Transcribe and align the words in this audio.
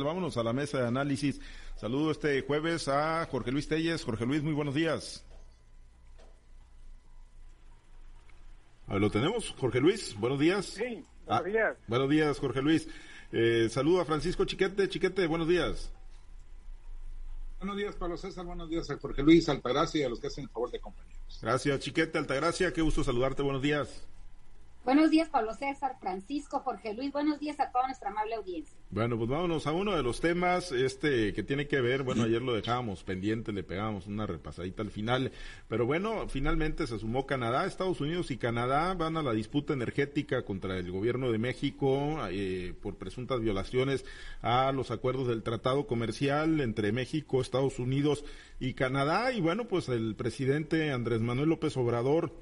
Vámonos 0.00 0.38
a 0.38 0.42
la 0.42 0.52
mesa 0.52 0.80
de 0.80 0.88
análisis. 0.88 1.40
Saludo 1.76 2.10
este 2.10 2.40
jueves 2.42 2.88
a 2.88 3.26
Jorge 3.30 3.52
Luis 3.52 3.68
Telles. 3.68 4.04
Jorge 4.04 4.24
Luis, 4.24 4.42
muy 4.42 4.54
buenos 4.54 4.74
días. 4.74 5.24
A 8.86 8.96
lo 8.96 9.10
tenemos, 9.10 9.54
Jorge 9.58 9.80
Luis, 9.80 10.14
buenos 10.18 10.38
días. 10.38 10.66
Sí, 10.66 11.04
buenos 11.26 11.44
días. 11.44 11.76
Ah, 11.78 11.84
buenos 11.88 12.10
días, 12.10 12.38
Jorge 12.38 12.62
Luis. 12.62 12.88
Eh, 13.32 13.68
saludo 13.70 14.00
a 14.00 14.04
Francisco 14.04 14.44
Chiquete. 14.44 14.88
Chiquete, 14.88 15.26
buenos 15.26 15.48
días. 15.48 15.90
Buenos 17.58 17.76
días, 17.76 17.94
Pablo 17.94 18.16
César. 18.16 18.44
Buenos 18.44 18.68
días 18.68 18.90
a 18.90 18.98
Jorge 18.98 19.22
Luis, 19.22 19.48
Altagracia 19.48 20.00
y 20.00 20.04
a 20.04 20.08
los 20.08 20.20
que 20.20 20.26
hacen 20.26 20.44
el 20.44 20.50
favor 20.50 20.70
de 20.70 20.80
compañeros. 20.80 21.38
Gracias, 21.40 21.80
Chiquete, 21.80 22.18
Altagracia. 22.18 22.72
Qué 22.72 22.82
gusto 22.82 23.04
saludarte. 23.04 23.42
Buenos 23.42 23.62
días. 23.62 24.06
Buenos 24.84 25.12
días, 25.12 25.28
Pablo 25.28 25.54
César, 25.54 25.96
Francisco, 26.00 26.58
Jorge 26.58 26.92
Luis. 26.92 27.12
Buenos 27.12 27.38
días 27.38 27.60
a 27.60 27.70
toda 27.70 27.86
nuestra 27.86 28.10
amable 28.10 28.34
audiencia. 28.34 28.76
Bueno, 28.90 29.16
pues 29.16 29.30
vámonos 29.30 29.68
a 29.68 29.72
uno 29.72 29.94
de 29.94 30.02
los 30.02 30.20
temas 30.20 30.72
este 30.72 31.32
que 31.32 31.44
tiene 31.44 31.68
que 31.68 31.80
ver, 31.80 32.02
bueno, 32.02 32.24
ayer 32.24 32.42
lo 32.42 32.52
dejábamos 32.52 33.04
pendiente, 33.04 33.52
le 33.52 33.62
pegábamos 33.62 34.08
una 34.08 34.26
repasadita 34.26 34.82
al 34.82 34.90
final, 34.90 35.30
pero 35.68 35.86
bueno, 35.86 36.28
finalmente 36.28 36.88
se 36.88 36.98
sumó 36.98 37.26
Canadá, 37.26 37.64
Estados 37.64 38.00
Unidos 38.00 38.32
y 38.32 38.38
Canadá 38.38 38.92
van 38.94 39.16
a 39.16 39.22
la 39.22 39.32
disputa 39.32 39.72
energética 39.72 40.44
contra 40.44 40.76
el 40.76 40.90
gobierno 40.90 41.30
de 41.30 41.38
México 41.38 42.18
eh, 42.30 42.74
por 42.82 42.96
presuntas 42.96 43.40
violaciones 43.40 44.04
a 44.42 44.72
los 44.72 44.90
acuerdos 44.90 45.28
del 45.28 45.44
tratado 45.44 45.86
comercial 45.86 46.60
entre 46.60 46.90
México, 46.90 47.40
Estados 47.40 47.78
Unidos 47.78 48.24
y 48.58 48.74
Canadá 48.74 49.30
y 49.30 49.40
bueno, 49.40 49.68
pues 49.68 49.88
el 49.88 50.16
presidente 50.16 50.90
Andrés 50.90 51.20
Manuel 51.20 51.50
López 51.50 51.76
Obrador 51.76 52.32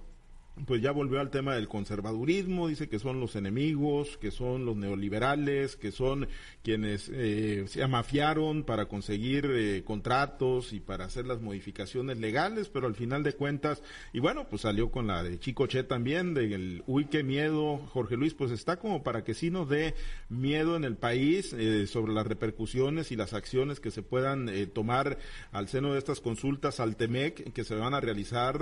pues 0.66 0.82
ya 0.82 0.92
volvió 0.92 1.20
al 1.20 1.30
tema 1.30 1.54
del 1.54 1.68
conservadurismo, 1.68 2.68
dice 2.68 2.88
que 2.88 2.98
son 2.98 3.20
los 3.20 3.36
enemigos, 3.36 4.18
que 4.18 4.30
son 4.30 4.64
los 4.64 4.76
neoliberales, 4.76 5.76
que 5.76 5.92
son 5.92 6.28
quienes 6.62 7.10
eh, 7.12 7.64
se 7.68 7.82
amafiaron 7.82 8.64
para 8.64 8.86
conseguir 8.86 9.46
eh, 9.50 9.82
contratos 9.84 10.72
y 10.72 10.80
para 10.80 11.04
hacer 11.04 11.26
las 11.26 11.40
modificaciones 11.40 12.18
legales, 12.18 12.68
pero 12.68 12.86
al 12.86 12.94
final 12.94 13.22
de 13.22 13.32
cuentas, 13.32 13.82
y 14.12 14.20
bueno, 14.20 14.48
pues 14.48 14.62
salió 14.62 14.90
con 14.90 15.06
la 15.06 15.22
de 15.22 15.38
Chicoche 15.38 15.84
también, 15.84 16.34
del 16.34 16.82
uy, 16.86 17.06
qué 17.06 17.22
miedo, 17.22 17.78
Jorge 17.92 18.16
Luis, 18.16 18.34
pues 18.34 18.50
está 18.50 18.76
como 18.76 19.02
para 19.02 19.24
que 19.24 19.34
sí 19.34 19.50
nos 19.50 19.68
dé 19.68 19.94
miedo 20.28 20.76
en 20.76 20.84
el 20.84 20.96
país 20.96 21.52
eh, 21.52 21.86
sobre 21.86 22.12
las 22.12 22.26
repercusiones 22.26 23.12
y 23.12 23.16
las 23.16 23.32
acciones 23.32 23.80
que 23.80 23.90
se 23.90 24.02
puedan 24.02 24.50
tomar 24.72 25.18
al 25.52 25.68
seno 25.68 25.92
de 25.92 25.98
estas 25.98 26.20
consultas 26.20 26.80
al 26.80 26.96
TEMEC 26.96 27.52
que 27.52 27.64
se 27.64 27.74
van 27.74 27.94
a 27.94 28.00
realizar 28.00 28.58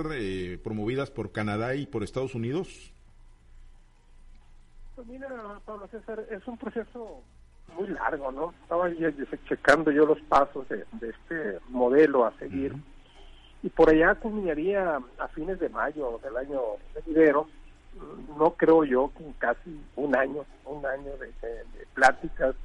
promovidas 0.63 1.11
por 1.11 1.31
Canadá 1.31 1.75
y 1.75 1.87
por 1.89 2.03
Estados 2.03 2.35
Unidos? 2.35 2.93
Pues 4.95 5.07
mira, 5.07 5.29
Pablo 5.65 5.87
César, 5.87 6.25
es 6.29 6.45
un 6.47 6.57
proceso 6.57 7.21
muy 7.77 7.87
largo, 7.87 8.31
¿no? 8.31 8.53
Estaba 8.63 8.89
checando 9.47 9.91
yo 9.91 10.05
los 10.05 10.19
pasos 10.21 10.67
de, 10.69 10.85
este 11.01 11.59
modelo 11.69 12.25
a 12.25 12.33
seguir. 12.37 12.75
Y 13.61 13.69
por 13.69 13.89
allá 13.89 14.15
culminaría 14.15 14.99
a 15.17 15.27
fines 15.29 15.59
de 15.59 15.69
mayo 15.69 16.19
del 16.23 16.37
año 16.37 16.61
venidero, 16.95 17.47
no 18.37 18.51
creo 18.51 18.83
yo 18.85 19.11
que 19.17 19.23
en 19.23 19.33
casi 19.33 19.81
un 19.95 20.15
año, 20.15 20.45
un 20.65 20.85
año 20.85 21.11
de, 21.17 21.31
pláticas, 21.93 22.55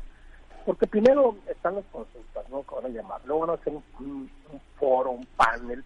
porque 0.65 0.87
primero 0.87 1.37
están 1.49 1.75
las 1.75 1.85
consultas, 1.87 2.49
¿no? 2.49 2.63
Que 2.63 2.75
van 2.75 2.87
a 2.87 2.89
llamar, 2.89 3.21
luego 3.27 3.47
van 3.47 3.51
a 3.51 3.61
hacer 3.61 3.75
un 3.99 4.31
foro, 4.79 5.11
un 5.11 5.27
panel, 5.37 5.85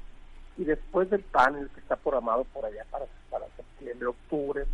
y 0.59 0.65
después 0.65 1.09
del 1.09 1.23
panel 1.23 1.71
que 1.71 1.81
está 1.81 1.97
programado 1.97 2.45
por 2.53 2.67
allá 2.67 2.85
para, 2.91 3.07
para 3.31 3.47
septiembre, 3.57 4.09
octubre, 4.09 4.67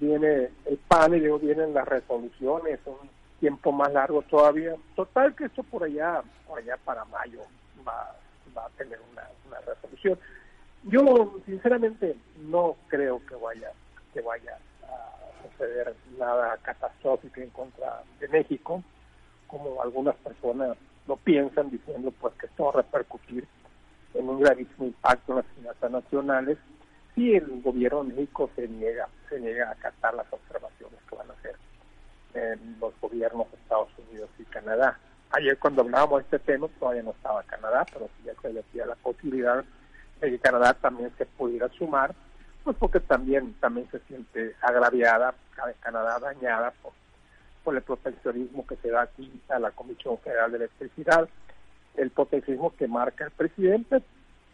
viene 0.00 0.50
el 0.66 0.76
panel 0.88 1.20
y 1.20 1.26
luego 1.26 1.38
vienen 1.38 1.72
las 1.72 1.86
resoluciones, 1.86 2.80
un 2.84 3.08
tiempo 3.38 3.70
más 3.70 3.92
largo 3.92 4.22
todavía. 4.22 4.74
Total 4.96 5.34
que 5.36 5.44
esto 5.44 5.62
por 5.62 5.84
allá, 5.84 6.22
por 6.46 6.58
allá 6.58 6.76
para 6.84 7.04
mayo 7.04 7.40
va, 7.86 8.16
va 8.56 8.66
a 8.66 8.70
tener 8.70 8.98
una, 9.12 9.22
una 9.46 9.60
resolución. 9.60 10.18
Yo 10.82 11.40
sinceramente 11.46 12.16
no 12.40 12.76
creo 12.88 13.24
que 13.26 13.36
vaya, 13.36 13.70
que 14.12 14.20
vaya 14.20 14.58
a 14.82 15.48
suceder 15.48 15.94
nada 16.18 16.58
catastrófico 16.62 17.40
en 17.40 17.50
contra 17.50 18.02
de 18.18 18.26
México, 18.26 18.82
como 19.46 19.80
algunas 19.80 20.16
personas 20.16 20.76
lo 21.06 21.16
piensan 21.16 21.70
diciendo 21.70 22.12
pues 22.20 22.34
que 22.34 22.46
esto 22.46 22.64
va 22.64 22.70
a 22.70 22.82
repercutir 22.82 23.46
en 24.14 24.28
un 24.28 24.40
gravísimo 24.40 24.86
impacto 24.86 25.32
en 25.32 25.36
las 25.38 25.46
finanzas 25.54 25.90
nacionales 25.90 26.58
si 27.14 27.34
el 27.34 27.62
gobierno 27.62 28.04
de 28.04 28.14
México 28.14 28.48
se 28.54 28.68
niega, 28.68 29.08
se 29.28 29.40
niega 29.40 29.68
a 29.68 29.72
acatar 29.72 30.14
las 30.14 30.32
observaciones 30.32 31.00
que 31.08 31.16
van 31.16 31.28
a 31.30 31.32
hacer 31.34 31.56
los 32.80 32.94
gobiernos 33.00 33.50
de 33.50 33.56
Estados 33.56 33.88
Unidos 34.08 34.30
y 34.38 34.44
Canadá. 34.44 34.96
Ayer 35.30 35.58
cuando 35.58 35.82
hablábamos 35.82 36.18
de 36.18 36.36
este 36.36 36.38
tema 36.38 36.68
todavía 36.78 37.02
no 37.02 37.10
estaba 37.10 37.42
Canadá, 37.42 37.84
pero 37.92 38.08
ya 38.24 38.32
se 38.40 38.52
decía 38.52 38.86
la 38.86 38.94
posibilidad 38.94 39.64
de 40.20 40.30
que 40.30 40.38
Canadá 40.38 40.74
también 40.74 41.10
se 41.18 41.26
pudiera 41.26 41.68
sumar, 41.70 42.14
pues 42.62 42.76
porque 42.76 43.00
también 43.00 43.54
también 43.54 43.90
se 43.90 43.98
siente 44.00 44.54
agraviada, 44.60 45.34
Canadá 45.80 46.20
dañada 46.20 46.72
por, 46.82 46.92
por 47.64 47.74
el 47.74 47.82
proteccionismo 47.82 48.64
que 48.64 48.76
se 48.76 48.90
da 48.90 49.02
aquí 49.02 49.42
a 49.48 49.58
la 49.58 49.72
Comisión 49.72 50.18
Federal 50.18 50.52
de 50.52 50.58
Electricidad 50.58 51.28
el 51.98 52.10
proteccionismo 52.10 52.74
que 52.76 52.88
marca 52.88 53.24
el 53.24 53.30
presidente, 53.32 54.02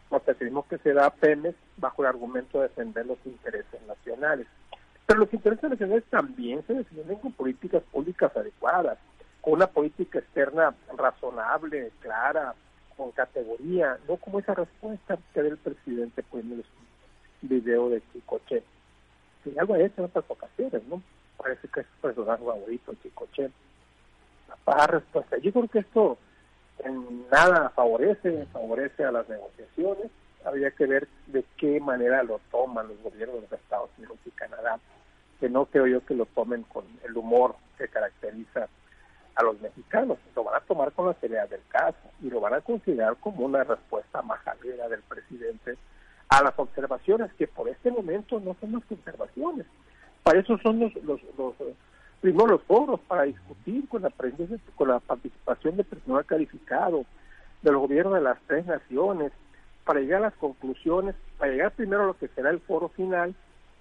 proteccionismo 0.08 0.66
que 0.66 0.78
se 0.78 0.92
da 0.92 1.06
a 1.06 1.14
Pemex 1.14 1.56
bajo 1.76 2.02
el 2.02 2.08
argumento 2.08 2.58
de 2.58 2.68
defender 2.68 3.06
los 3.06 3.18
intereses 3.24 3.80
nacionales. 3.86 4.46
Pero 5.06 5.20
los 5.20 5.32
intereses 5.32 5.70
nacionales 5.70 6.04
también 6.10 6.64
se 6.66 6.74
defienden 6.74 7.18
con 7.18 7.32
políticas 7.32 7.82
públicas 7.92 8.34
adecuadas, 8.36 8.98
con 9.40 9.54
una 9.54 9.66
política 9.66 10.18
externa 10.18 10.74
razonable, 10.96 11.92
clara, 12.00 12.54
con 12.96 13.10
categoría, 13.10 13.98
no 14.08 14.16
como 14.16 14.38
esa 14.38 14.54
respuesta 14.54 15.18
que 15.32 15.42
da 15.42 15.48
el 15.48 15.58
presidente 15.58 16.24
en 16.32 16.52
el 16.52 16.64
video 17.42 17.90
de 17.90 18.02
Chicoche. 18.12 18.62
Si 19.42 19.58
algo 19.58 19.76
es 19.76 19.92
en 19.98 20.04
otras 20.04 20.24
ocasiones, 20.28 20.82
¿no? 20.88 21.02
Parece 21.36 21.68
que 21.68 21.80
es 21.80 21.86
su 21.86 22.00
personaje 22.00 22.42
favorito, 22.42 22.94
Chicoche. 23.02 23.50
Para 24.64 24.86
respuesta. 24.86 25.36
Yo 25.38 25.52
creo 25.52 25.68
que 25.68 25.80
esto 25.80 26.16
en 26.78 27.28
nada 27.30 27.70
favorece, 27.70 28.46
favorece 28.52 29.04
a 29.04 29.12
las 29.12 29.28
negociaciones. 29.28 30.10
Habría 30.44 30.70
que 30.72 30.86
ver 30.86 31.08
de 31.26 31.44
qué 31.56 31.80
manera 31.80 32.22
lo 32.22 32.40
toman 32.50 32.88
los 32.88 33.02
gobiernos 33.02 33.48
de 33.48 33.56
Estados 33.56 33.90
Unidos 33.96 34.18
y 34.26 34.30
Canadá, 34.30 34.78
que 35.40 35.48
no 35.48 35.66
creo 35.66 35.86
yo 35.86 36.04
que 36.04 36.14
lo 36.14 36.26
tomen 36.26 36.62
con 36.64 36.84
el 37.04 37.16
humor 37.16 37.56
que 37.78 37.88
caracteriza 37.88 38.68
a 39.36 39.42
los 39.42 39.60
mexicanos. 39.60 40.18
Lo 40.36 40.44
van 40.44 40.56
a 40.56 40.66
tomar 40.66 40.92
con 40.92 41.06
la 41.06 41.14
seriedad 41.14 41.48
del 41.48 41.62
caso 41.68 41.98
y 42.22 42.28
lo 42.28 42.40
van 42.40 42.54
a 42.54 42.60
considerar 42.60 43.16
como 43.16 43.44
una 43.46 43.64
respuesta 43.64 44.22
majadera 44.22 44.88
del 44.88 45.02
presidente 45.02 45.76
a 46.28 46.42
las 46.42 46.58
observaciones 46.58 47.32
que 47.34 47.46
por 47.46 47.68
este 47.68 47.90
momento 47.90 48.40
no 48.40 48.56
son 48.60 48.72
que 48.82 48.94
observaciones. 48.94 49.66
Para 50.22 50.40
eso 50.40 50.58
son 50.58 50.80
los, 50.80 50.94
los, 51.04 51.20
los 51.38 51.54
primero 52.24 52.46
los 52.46 52.62
foros 52.62 53.00
para 53.00 53.24
discutir 53.24 53.86
con 53.86 54.00
la, 54.00 54.10
con 54.76 54.88
la 54.88 54.98
participación 54.98 55.76
de 55.76 55.84
personal 55.84 56.24
calificado 56.24 57.04
del 57.60 57.76
gobierno 57.76 58.14
de 58.14 58.22
las 58.22 58.38
tres 58.46 58.64
naciones, 58.64 59.30
para 59.84 60.00
llegar 60.00 60.22
a 60.22 60.28
las 60.28 60.34
conclusiones, 60.36 61.14
para 61.36 61.52
llegar 61.52 61.72
primero 61.72 62.04
a 62.04 62.06
lo 62.06 62.16
que 62.16 62.28
será 62.28 62.48
el 62.48 62.60
foro 62.60 62.88
final 62.88 63.34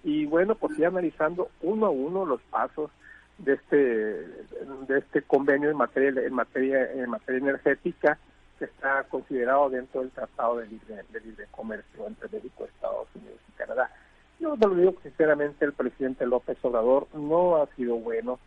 y 0.03 0.25
bueno, 0.25 0.55
pues 0.55 0.77
ir 0.77 0.85
analizando 0.85 1.51
uno 1.61 1.85
a 1.85 1.89
uno 1.89 2.25
los 2.25 2.41
pasos 2.41 2.91
de 3.37 3.53
este 3.53 3.77
de 3.77 4.97
este 4.97 5.21
convenio 5.21 5.69
en 5.69 5.77
materia 5.77 6.09
en 6.09 6.33
materia 6.33 6.91
en 6.91 7.09
materia 7.09 7.39
energética 7.39 8.19
que 8.59 8.65
está 8.65 9.05
considerado 9.05 9.69
dentro 9.69 10.01
del 10.01 10.11
Tratado 10.11 10.57
de 10.57 10.67
Libre, 10.67 11.05
de 11.13 11.21
Libre 11.21 11.47
Comercio 11.49 12.07
entre 12.07 12.27
México, 12.27 12.65
Estados 12.65 13.07
Unidos 13.15 13.39
y 13.47 13.51
Canadá. 13.53 13.89
Yo 14.39 14.57
te 14.57 14.67
lo 14.67 14.75
digo 14.75 14.95
sinceramente, 15.01 15.65
el 15.65 15.73
presidente 15.73 16.25
López 16.25 16.57
Obrador 16.63 17.07
no 17.13 17.57
ha 17.57 17.67
sido 17.75 17.95
bueno, 17.95 18.39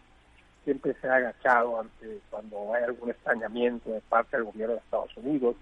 siempre 0.65 0.95
se 1.01 1.09
ha 1.09 1.15
agachado 1.15 1.81
ante 1.81 2.21
cuando 2.31 2.75
hay 2.75 2.85
algún 2.85 3.11
extrañamiento 3.11 3.91
de 3.91 4.01
parte 4.03 4.37
del 4.37 4.47
gobierno 4.47 4.75
de 4.75 4.81
Estados 4.81 5.17
Unidos. 5.17 5.57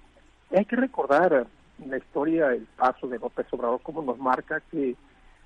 Y 0.50 0.56
hay 0.56 0.64
que 0.64 0.76
recordar 0.76 1.46
la 1.86 1.96
historia, 1.96 2.52
el 2.52 2.66
paso 2.76 3.06
de 3.06 3.18
López 3.18 3.46
Obrador, 3.52 3.80
como 3.82 4.02
nos 4.02 4.18
marca 4.18 4.60
que 4.70 4.96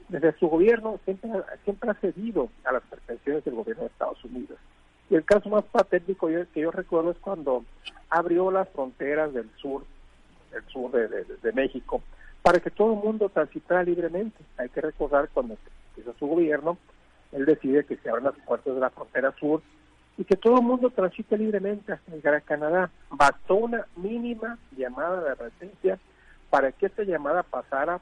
desde 0.08 0.32
su 0.38 0.48
gobierno 0.48 0.98
siempre, 1.04 1.30
siempre 1.64 1.90
ha 1.90 1.94
cedido 1.94 2.48
a 2.64 2.72
las 2.72 2.82
pretensiones 2.84 3.44
del 3.44 3.56
gobierno 3.56 3.82
de 3.82 3.88
Estados 3.88 4.24
Unidos. 4.24 4.58
Y 5.10 5.16
el 5.16 5.24
caso 5.24 5.48
más 5.48 5.64
patético 5.64 6.28
que 6.28 6.60
yo 6.60 6.70
recuerdo 6.70 7.10
es 7.10 7.18
cuando 7.18 7.64
abrió 8.10 8.50
las 8.50 8.68
fronteras 8.70 9.32
del 9.32 9.50
sur, 9.56 9.84
del 10.52 10.64
sur 10.66 10.90
de 10.92 11.52
México, 11.52 12.02
para 12.48 12.60
que 12.60 12.70
todo 12.70 12.94
el 12.94 13.00
mundo 13.00 13.28
transitara 13.28 13.82
libremente. 13.82 14.42
Hay 14.56 14.70
que 14.70 14.80
recordar 14.80 15.28
cuando 15.34 15.58
hizo 15.98 16.14
su 16.18 16.26
gobierno, 16.26 16.78
él 17.30 17.44
decide 17.44 17.84
que 17.84 17.98
se 17.98 18.08
abran 18.08 18.24
las 18.24 18.36
puertas 18.36 18.74
de 18.74 18.80
la 18.80 18.88
frontera 18.88 19.34
sur 19.38 19.60
y 20.16 20.24
que 20.24 20.34
todo 20.34 20.56
el 20.56 20.64
mundo 20.64 20.88
transite 20.88 21.36
libremente 21.36 21.92
hasta 21.92 22.10
llegar 22.10 22.36
a 22.36 22.40
Canadá. 22.40 22.90
Bastó 23.10 23.56
una 23.56 23.86
mínima 23.96 24.56
llamada 24.74 25.24
de 25.24 25.28
advertencia 25.32 25.98
para 26.48 26.72
que 26.72 26.86
esta 26.86 27.02
llamada 27.02 27.42
pasara 27.42 28.00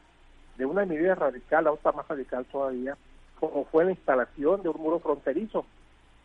de 0.57 0.65
una 0.65 0.87
medida 0.87 1.17
radical 1.17 1.67
a 1.67 1.73
otra 1.73 1.91
más 1.91 2.07
radical 2.07 2.45
todavía, 2.45 2.97
como 3.41 3.65
fue 3.65 3.85
la 3.85 3.91
instalación 3.91 4.63
de 4.63 4.69
un 4.69 4.81
muro 4.81 5.01
fronterizo 5.01 5.67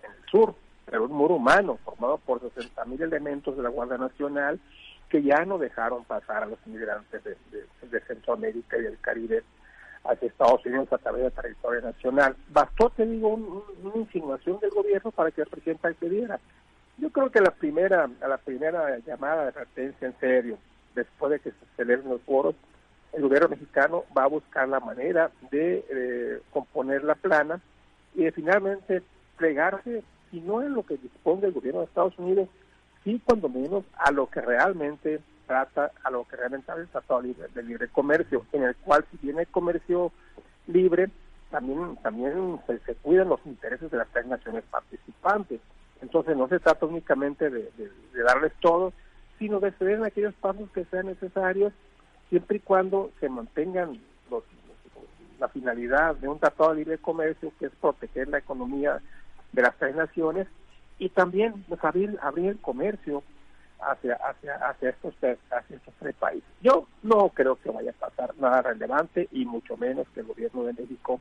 en 0.03 0.11
el 0.11 0.29
sur 0.29 0.53
pero 0.85 1.05
un 1.05 1.13
muro 1.13 1.35
humano 1.35 1.79
formado 1.85 2.17
por 2.17 2.41
60 2.41 2.85
mil 2.85 3.01
elementos 3.01 3.55
de 3.55 3.63
la 3.63 3.69
Guardia 3.69 3.97
Nacional 3.97 4.59
que 5.11 5.21
ya 5.21 5.43
no 5.43 5.57
dejaron 5.57 6.05
pasar 6.05 6.43
a 6.43 6.45
los 6.45 6.57
inmigrantes 6.65 7.21
de, 7.23 7.35
de 7.51 7.99
Centroamérica 8.07 8.77
y 8.77 8.83
del 8.83 8.97
Caribe 8.99 9.43
hacia 10.05 10.27
Estados 10.27 10.65
Unidos 10.65 10.91
a 10.93 10.97
través 10.97 11.23
del 11.23 11.33
territorio 11.33 11.81
nacional. 11.81 12.35
Bastó, 12.49 12.89
te 12.91 13.05
digo, 13.05 13.29
una 13.29 13.95
insinuación 13.95 14.59
del 14.61 14.71
gobierno 14.71 15.11
para 15.11 15.29
que 15.31 15.41
el 15.41 15.47
presidente 15.47 15.87
accediera. 15.89 16.39
Yo 16.97 17.09
creo 17.09 17.29
que 17.29 17.41
la 17.41 17.51
primera, 17.51 18.09
la 18.21 18.37
primera 18.37 18.97
llamada 18.99 19.43
de 19.43 19.49
advertencia 19.49 20.07
en 20.07 20.17
serio, 20.19 20.57
después 20.95 21.31
de 21.31 21.39
que 21.39 21.51
se 21.51 21.65
celebren 21.75 22.09
los 22.09 22.21
foros, 22.21 22.55
el 23.11 23.23
gobierno 23.23 23.49
mexicano 23.49 24.05
va 24.17 24.23
a 24.23 24.27
buscar 24.27 24.69
la 24.69 24.79
manera 24.79 25.29
de 25.51 25.85
eh, 25.89 26.41
componer 26.51 27.03
la 27.03 27.15
plana 27.15 27.59
y 28.15 28.23
de 28.23 28.31
finalmente 28.31 29.01
plegarse, 29.37 30.03
si 30.29 30.39
no 30.39 30.61
en 30.61 30.73
lo 30.73 30.83
que 30.83 30.95
dispone 30.95 31.47
el 31.47 31.53
gobierno 31.53 31.81
de 31.81 31.87
Estados 31.87 32.17
Unidos, 32.17 32.47
sí 33.03 33.21
cuando 33.23 33.49
menos 33.49 33.83
a 33.97 34.11
lo 34.11 34.29
que 34.29 34.41
realmente 34.41 35.21
trata 35.47 35.91
a 36.03 36.11
lo 36.11 36.25
que 36.25 36.37
realmente 36.37 36.71
el 36.71 36.87
Tratado 36.87 37.21
libre, 37.21 37.47
de 37.53 37.63
Libre 37.63 37.89
Comercio, 37.89 38.45
en 38.53 38.63
el 38.63 38.75
cual 38.77 39.05
si 39.11 39.17
tiene 39.17 39.45
comercio 39.47 40.11
libre, 40.67 41.09
también 41.49 41.97
también 41.97 42.59
se, 42.67 42.95
cuidan 42.95 43.29
los 43.29 43.45
intereses 43.45 43.91
de 43.91 43.97
las 43.97 44.07
tres 44.09 44.25
naciones 44.27 44.63
participantes. 44.71 45.59
Entonces 46.01 46.37
no 46.37 46.47
se 46.47 46.59
trata 46.59 46.85
únicamente 46.85 47.49
de, 47.49 47.69
darles 48.25 48.53
todo, 48.61 48.93
sino 49.37 49.59
de 49.59 49.71
ceder 49.73 49.97
en 49.97 50.05
aquellos 50.05 50.33
pasos 50.35 50.69
que 50.71 50.85
sean 50.85 51.07
necesarios, 51.07 51.73
siempre 52.29 52.57
y 52.57 52.61
cuando 52.61 53.11
se 53.19 53.27
mantengan 53.27 53.99
los, 54.29 54.43
la 55.39 55.49
finalidad 55.49 56.15
de 56.15 56.29
un 56.29 56.39
tratado 56.39 56.69
de 56.71 56.77
libre 56.77 56.97
comercio, 56.97 57.51
que 57.59 57.65
es 57.65 57.71
proteger 57.81 58.29
la 58.29 58.37
economía 58.37 59.01
de 59.51 59.61
las 59.61 59.75
tres 59.77 59.95
naciones, 59.95 60.47
y 61.01 61.09
también 61.09 61.65
pues, 61.67 61.83
abrir, 61.83 62.15
abrir 62.21 62.49
el 62.49 62.59
comercio 62.59 63.23
hacia, 63.79 64.13
hacia, 64.17 64.53
hacia, 64.57 64.89
estos, 64.91 65.15
hacia 65.15 65.75
estos 65.75 65.93
tres 65.99 66.15
países. 66.15 66.47
Yo 66.61 66.87
no 67.01 67.29
creo 67.29 67.55
que 67.55 67.71
vaya 67.71 67.89
a 67.89 68.07
pasar 68.07 68.35
nada 68.37 68.61
relevante 68.61 69.27
y 69.31 69.43
mucho 69.45 69.75
menos 69.77 70.07
que 70.13 70.19
el 70.19 70.27
gobierno 70.27 70.63
de 70.63 70.73
México 70.73 71.19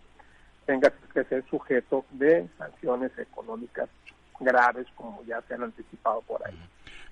tenga 0.67 0.93
que 1.15 1.25
ser 1.25 1.47
sujeto 1.49 2.05
de 2.11 2.47
sanciones 2.59 3.11
económicas 3.19 3.89
graves 4.39 4.87
como 4.97 5.25
ya 5.25 5.41
se 5.49 5.55
han 5.55 5.63
anticipado 5.63 6.21
por 6.29 6.47
ahí. 6.47 6.59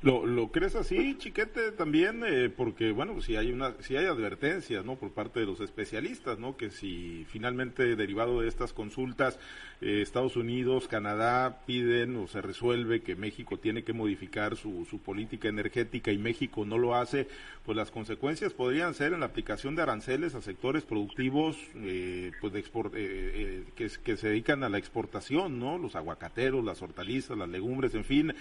¿Lo, 0.00 0.26
lo 0.26 0.52
crees 0.52 0.76
así, 0.76 1.16
Chiquete, 1.18 1.72
también? 1.72 2.22
Eh, 2.24 2.50
porque, 2.54 2.92
bueno, 2.92 3.20
si 3.20 3.36
hay, 3.36 3.50
una, 3.50 3.74
si 3.80 3.96
hay 3.96 4.06
advertencias, 4.06 4.84
¿no? 4.84 4.94
Por 4.94 5.12
parte 5.12 5.40
de 5.40 5.46
los 5.46 5.60
especialistas, 5.60 6.38
¿no? 6.38 6.56
Que 6.56 6.70
si 6.70 7.24
finalmente, 7.28 7.96
derivado 7.96 8.42
de 8.42 8.48
estas 8.48 8.72
consultas, 8.72 9.40
eh, 9.80 10.02
Estados 10.02 10.36
Unidos, 10.36 10.88
Canadá 10.88 11.60
piden 11.66 12.16
o 12.16 12.26
se 12.26 12.40
resuelve 12.40 13.02
que 13.02 13.16
México 13.16 13.58
tiene 13.58 13.84
que 13.84 13.92
modificar 13.92 14.56
su, 14.56 14.86
su 14.88 14.98
política 14.98 15.48
energética 15.48 16.12
y 16.12 16.18
México 16.18 16.64
no 16.64 16.78
lo 16.78 16.94
hace, 16.94 17.28
pues 17.64 17.76
las 17.76 17.90
consecuencias 17.90 18.52
podrían 18.52 18.94
ser 18.94 19.12
en 19.12 19.20
la 19.20 19.26
aplicación 19.26 19.74
de 19.76 19.82
aranceles 19.82 20.34
a 20.34 20.42
sectores 20.42 20.84
productivos 20.84 21.56
eh, 21.76 22.32
pues 22.40 22.52
de 22.52 22.60
export, 22.60 22.92
que, 22.92 23.90
que 24.04 24.16
se 24.16 24.28
dedican 24.28 24.62
a 24.64 24.68
la 24.68 24.78
exportación, 24.78 25.58
¿no? 25.58 25.78
Los 25.78 25.96
aguacateros, 25.96 26.64
las 26.64 26.82
hortalizas, 26.82 27.36
las 27.36 27.48
legumbres, 27.48 27.94
en 27.94 28.04
fin, 28.04 28.34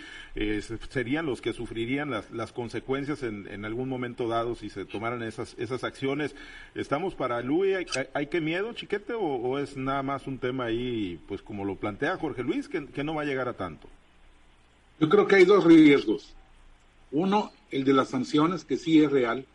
serían 0.89 1.25
los 1.25 1.42
que 1.42 1.54
sufrirían 1.54 2.10
las, 2.10 2.31
las 2.31 2.51
consecuencias 2.54 3.24
en, 3.24 3.48
en, 3.48 3.66
algún 3.66 3.89
momento 3.89 4.28
dado 4.28 4.56
si 4.56 4.69
se 4.69 4.86
tomaran 4.86 5.24
esas, 5.24 5.56
acciones. 5.84 6.36
¿Estamos 6.75 7.16
para 7.16 7.42
Luis? 7.42 7.75
¿Hay, 7.75 8.07
hay, 8.13 8.28
que 8.28 8.42
miedo, 8.42 8.74
chiquete? 8.74 9.13
O, 9.13 9.60
es 9.60 9.78
nada 9.78 10.04
más 10.04 10.28
un 10.28 10.38
tema 10.38 10.66
ahí, 10.66 11.19
pues 11.27 11.41
como 11.41 11.65
lo 11.65 11.75
plantea 11.75 12.18
Jorge 12.18 12.44
Luis, 12.44 12.68
que, 12.69 13.03
no 13.03 13.15
va 13.15 13.24
a 13.24 13.25
llegar 13.25 13.47
a 13.47 13.53
tanto? 13.53 13.88
Yo 15.00 15.09
creo 15.09 15.27
que 15.27 15.35
hay 15.35 15.45
dos 15.45 15.63
riesgos. 15.63 16.33
Uno, 17.12 17.51
el 17.71 17.83
de 17.83 17.94
las 17.94 18.09
sanciones, 18.09 18.65
que 18.65 18.77
sí 18.77 19.03
es 19.03 19.12
real, 19.12 19.45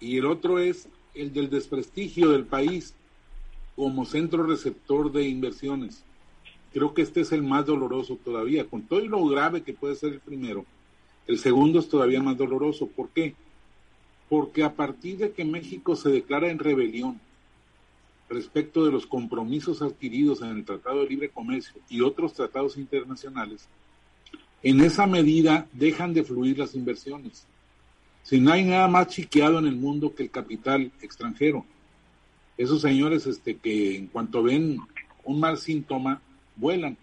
y 0.00 0.18
el 0.18 0.26
otro 0.26 0.58
es 0.58 0.88
el 1.14 1.32
del 1.32 1.50
desprestigio 1.50 2.30
del 2.30 2.44
país 2.44 2.94
como 3.74 4.04
centro 4.04 4.46
receptor 4.46 5.12
de 5.12 5.28
inversiones 5.28 6.02
creo 6.76 6.92
que 6.92 7.00
este 7.00 7.22
es 7.22 7.32
el 7.32 7.42
más 7.42 7.64
doloroso 7.64 8.18
todavía, 8.22 8.66
con 8.66 8.82
todo 8.82 9.00
lo 9.00 9.24
grave 9.24 9.62
que 9.62 9.72
puede 9.72 9.94
ser 9.94 10.12
el 10.12 10.20
primero, 10.20 10.66
el 11.26 11.38
segundo 11.38 11.78
es 11.78 11.88
todavía 11.88 12.22
más 12.22 12.36
doloroso. 12.36 12.86
¿Por 12.86 13.08
qué? 13.08 13.34
Porque 14.28 14.62
a 14.62 14.74
partir 14.74 15.16
de 15.16 15.32
que 15.32 15.46
México 15.46 15.96
se 15.96 16.10
declara 16.10 16.50
en 16.50 16.58
rebelión 16.58 17.18
respecto 18.28 18.84
de 18.84 18.92
los 18.92 19.06
compromisos 19.06 19.82
adquiridos 19.82 20.42
en 20.42 20.48
el 20.48 20.64
Tratado 20.64 21.02
de 21.02 21.08
Libre 21.08 21.30
Comercio 21.30 21.80
y 21.88 22.00
otros 22.00 22.32
tratados 22.32 22.76
internacionales, 22.76 23.68
en 24.62 24.80
esa 24.80 25.06
medida 25.06 25.68
dejan 25.72 26.12
de 26.12 26.24
fluir 26.24 26.58
las 26.58 26.74
inversiones. 26.74 27.46
Si 28.22 28.40
no 28.40 28.52
hay 28.52 28.64
nada 28.64 28.88
más 28.88 29.08
chiqueado 29.08 29.58
en 29.60 29.66
el 29.66 29.76
mundo 29.76 30.14
que 30.14 30.24
el 30.24 30.30
capital 30.30 30.90
extranjero. 31.00 31.64
Esos 32.58 32.80
señores 32.80 33.26
este, 33.26 33.56
que 33.56 33.96
en 33.96 34.08
cuanto 34.08 34.42
ven 34.42 34.80
un 35.24 35.38
mal 35.38 35.58
síntoma, 35.58 36.20
vuelan, 36.56 36.96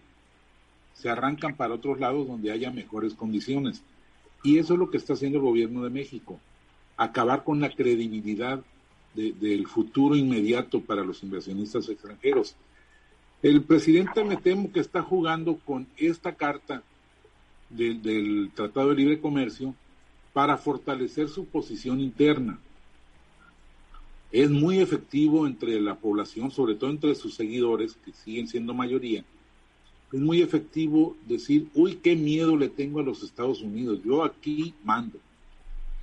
se 0.92 1.08
arrancan 1.08 1.56
para 1.56 1.74
otros 1.74 1.98
lados 1.98 2.26
donde 2.26 2.52
haya 2.52 2.70
mejores 2.70 3.14
condiciones. 3.14 3.82
Y 4.42 4.58
eso 4.58 4.74
es 4.74 4.78
lo 4.78 4.90
que 4.90 4.98
está 4.98 5.14
haciendo 5.14 5.38
el 5.38 5.44
gobierno 5.44 5.82
de 5.84 5.90
México, 5.90 6.38
acabar 6.96 7.44
con 7.44 7.60
la 7.60 7.70
credibilidad 7.70 8.62
del 9.14 9.66
futuro 9.66 10.16
inmediato 10.16 10.80
para 10.80 11.04
los 11.04 11.22
inversionistas 11.22 11.88
extranjeros. 11.88 12.56
El 13.42 13.62
presidente 13.62 14.24
me 14.24 14.36
temo 14.36 14.72
que 14.72 14.80
está 14.80 15.02
jugando 15.02 15.56
con 15.64 15.86
esta 15.96 16.34
carta 16.34 16.82
del 17.70 18.50
Tratado 18.54 18.90
de 18.90 18.96
Libre 18.96 19.20
Comercio 19.20 19.74
para 20.32 20.56
fortalecer 20.56 21.28
su 21.28 21.44
posición 21.46 22.00
interna. 22.00 22.58
Es 24.32 24.50
muy 24.50 24.80
efectivo 24.80 25.46
entre 25.46 25.80
la 25.80 25.94
población, 25.94 26.50
sobre 26.50 26.74
todo 26.74 26.90
entre 26.90 27.14
sus 27.14 27.34
seguidores, 27.34 27.96
que 28.04 28.12
siguen 28.12 28.48
siendo 28.48 28.74
mayoría, 28.74 29.24
es 30.14 30.20
muy 30.20 30.42
efectivo 30.42 31.16
decir, 31.26 31.68
uy, 31.74 31.96
qué 31.96 32.14
miedo 32.14 32.56
le 32.56 32.68
tengo 32.68 33.00
a 33.00 33.02
los 33.02 33.24
Estados 33.24 33.62
Unidos, 33.62 33.98
yo 34.04 34.22
aquí 34.22 34.72
mando. 34.84 35.18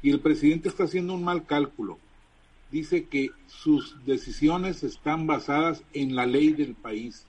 Y 0.01 0.09
el 0.09 0.19
presidente 0.19 0.67
está 0.67 0.83
haciendo 0.83 1.13
un 1.13 1.23
mal 1.23 1.45
cálculo. 1.45 1.97
Dice 2.71 3.05
que 3.05 3.31
sus 3.47 3.97
decisiones 4.05 4.83
están 4.83 5.27
basadas 5.27 5.83
en 5.93 6.15
la 6.15 6.25
ley 6.25 6.53
del 6.53 6.73
país. 6.73 7.25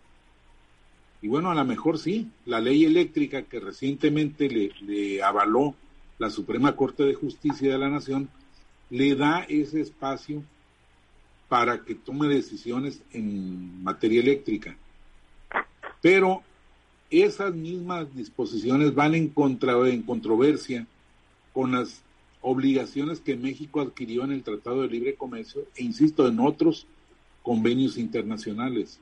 Y 1.21 1.29
bueno, 1.29 1.51
a 1.51 1.55
lo 1.55 1.65
mejor 1.65 1.99
sí, 1.99 2.31
la 2.47 2.61
ley 2.61 2.85
eléctrica 2.85 3.43
que 3.43 3.61
recientemente 3.61 4.49
le, 4.49 4.71
le 4.83 5.23
avaló 5.23 5.75
la 6.19 6.31
Suprema 6.31 6.77
Corte 6.77 7.03
de 7.03 7.15
Justicia 7.15 7.73
de 7.73 7.79
la 7.79 7.91
Nación, 7.91 8.29
le 8.91 9.17
da 9.17 9.41
ese 9.49 9.81
espacio 9.81 10.43
para 11.49 11.83
que 11.83 11.95
tome 11.95 12.29
decisiones 12.29 13.03
en 13.13 13.83
materia 13.83 14.21
eléctrica. 14.21 14.77
Pero 16.01 16.43
esas 17.11 17.55
mismas 17.55 18.15
disposiciones 18.15 18.95
van 18.95 19.15
en, 19.15 19.29
contra, 19.29 19.75
en 19.89 20.03
controversia 20.03 20.87
con 21.53 21.73
las 21.73 22.03
obligaciones 22.43 23.21
que 23.21 23.37
México 23.37 23.81
adquirió 23.81 24.25
en 24.25 24.33
el 24.33 24.43
Tratado 24.43 24.83
de 24.83 24.89
Libre 24.89 25.15
Comercio 25.15 25.63
e, 25.77 25.83
insisto, 25.83 26.29
en 26.29 26.41
otros 26.41 26.87
convenios 27.43 27.97
internacionales. 27.97 29.01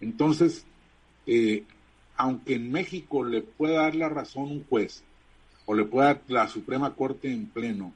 Entonces, 0.00 0.66
eh, 1.26 1.64
aunque 2.16 2.54
en 2.54 2.72
México 2.72 3.24
le 3.24 3.42
pueda 3.42 3.82
dar 3.82 3.94
la 3.94 4.08
razón 4.08 4.50
un 4.50 4.64
juez 4.64 5.04
o 5.66 5.74
le 5.74 5.84
pueda 5.84 6.14
dar 6.14 6.22
la 6.28 6.48
Suprema 6.48 6.94
Corte 6.94 7.30
en 7.32 7.46
pleno, 7.46 7.92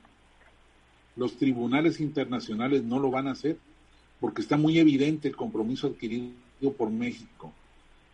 los 1.17 1.37
tribunales 1.37 2.01
internacionales 2.01 2.85
no 2.85 2.99
lo 2.99 3.11
van 3.11 3.27
a 3.29 3.33
hacer 3.33 3.59
porque 4.21 4.43
está 4.43 4.57
muy 4.57 4.79
evidente 4.79 5.29
el 5.29 5.37
compromiso 5.37 5.89
adquirido 5.89 6.33
por 6.77 6.91
México 6.91 7.53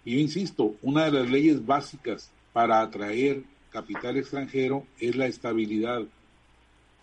y 0.04 0.12
yo 0.12 0.20
insisto, 0.20 0.76
una 0.82 1.06
de 1.06 1.12
las 1.12 1.30
leyes 1.30 1.64
básicas 1.64 2.30
para 2.52 2.82
atraer 2.82 3.42
capital 3.70 4.16
extranjero 4.16 4.86
es 5.00 5.16
la 5.16 5.26
estabilidad. 5.26 6.02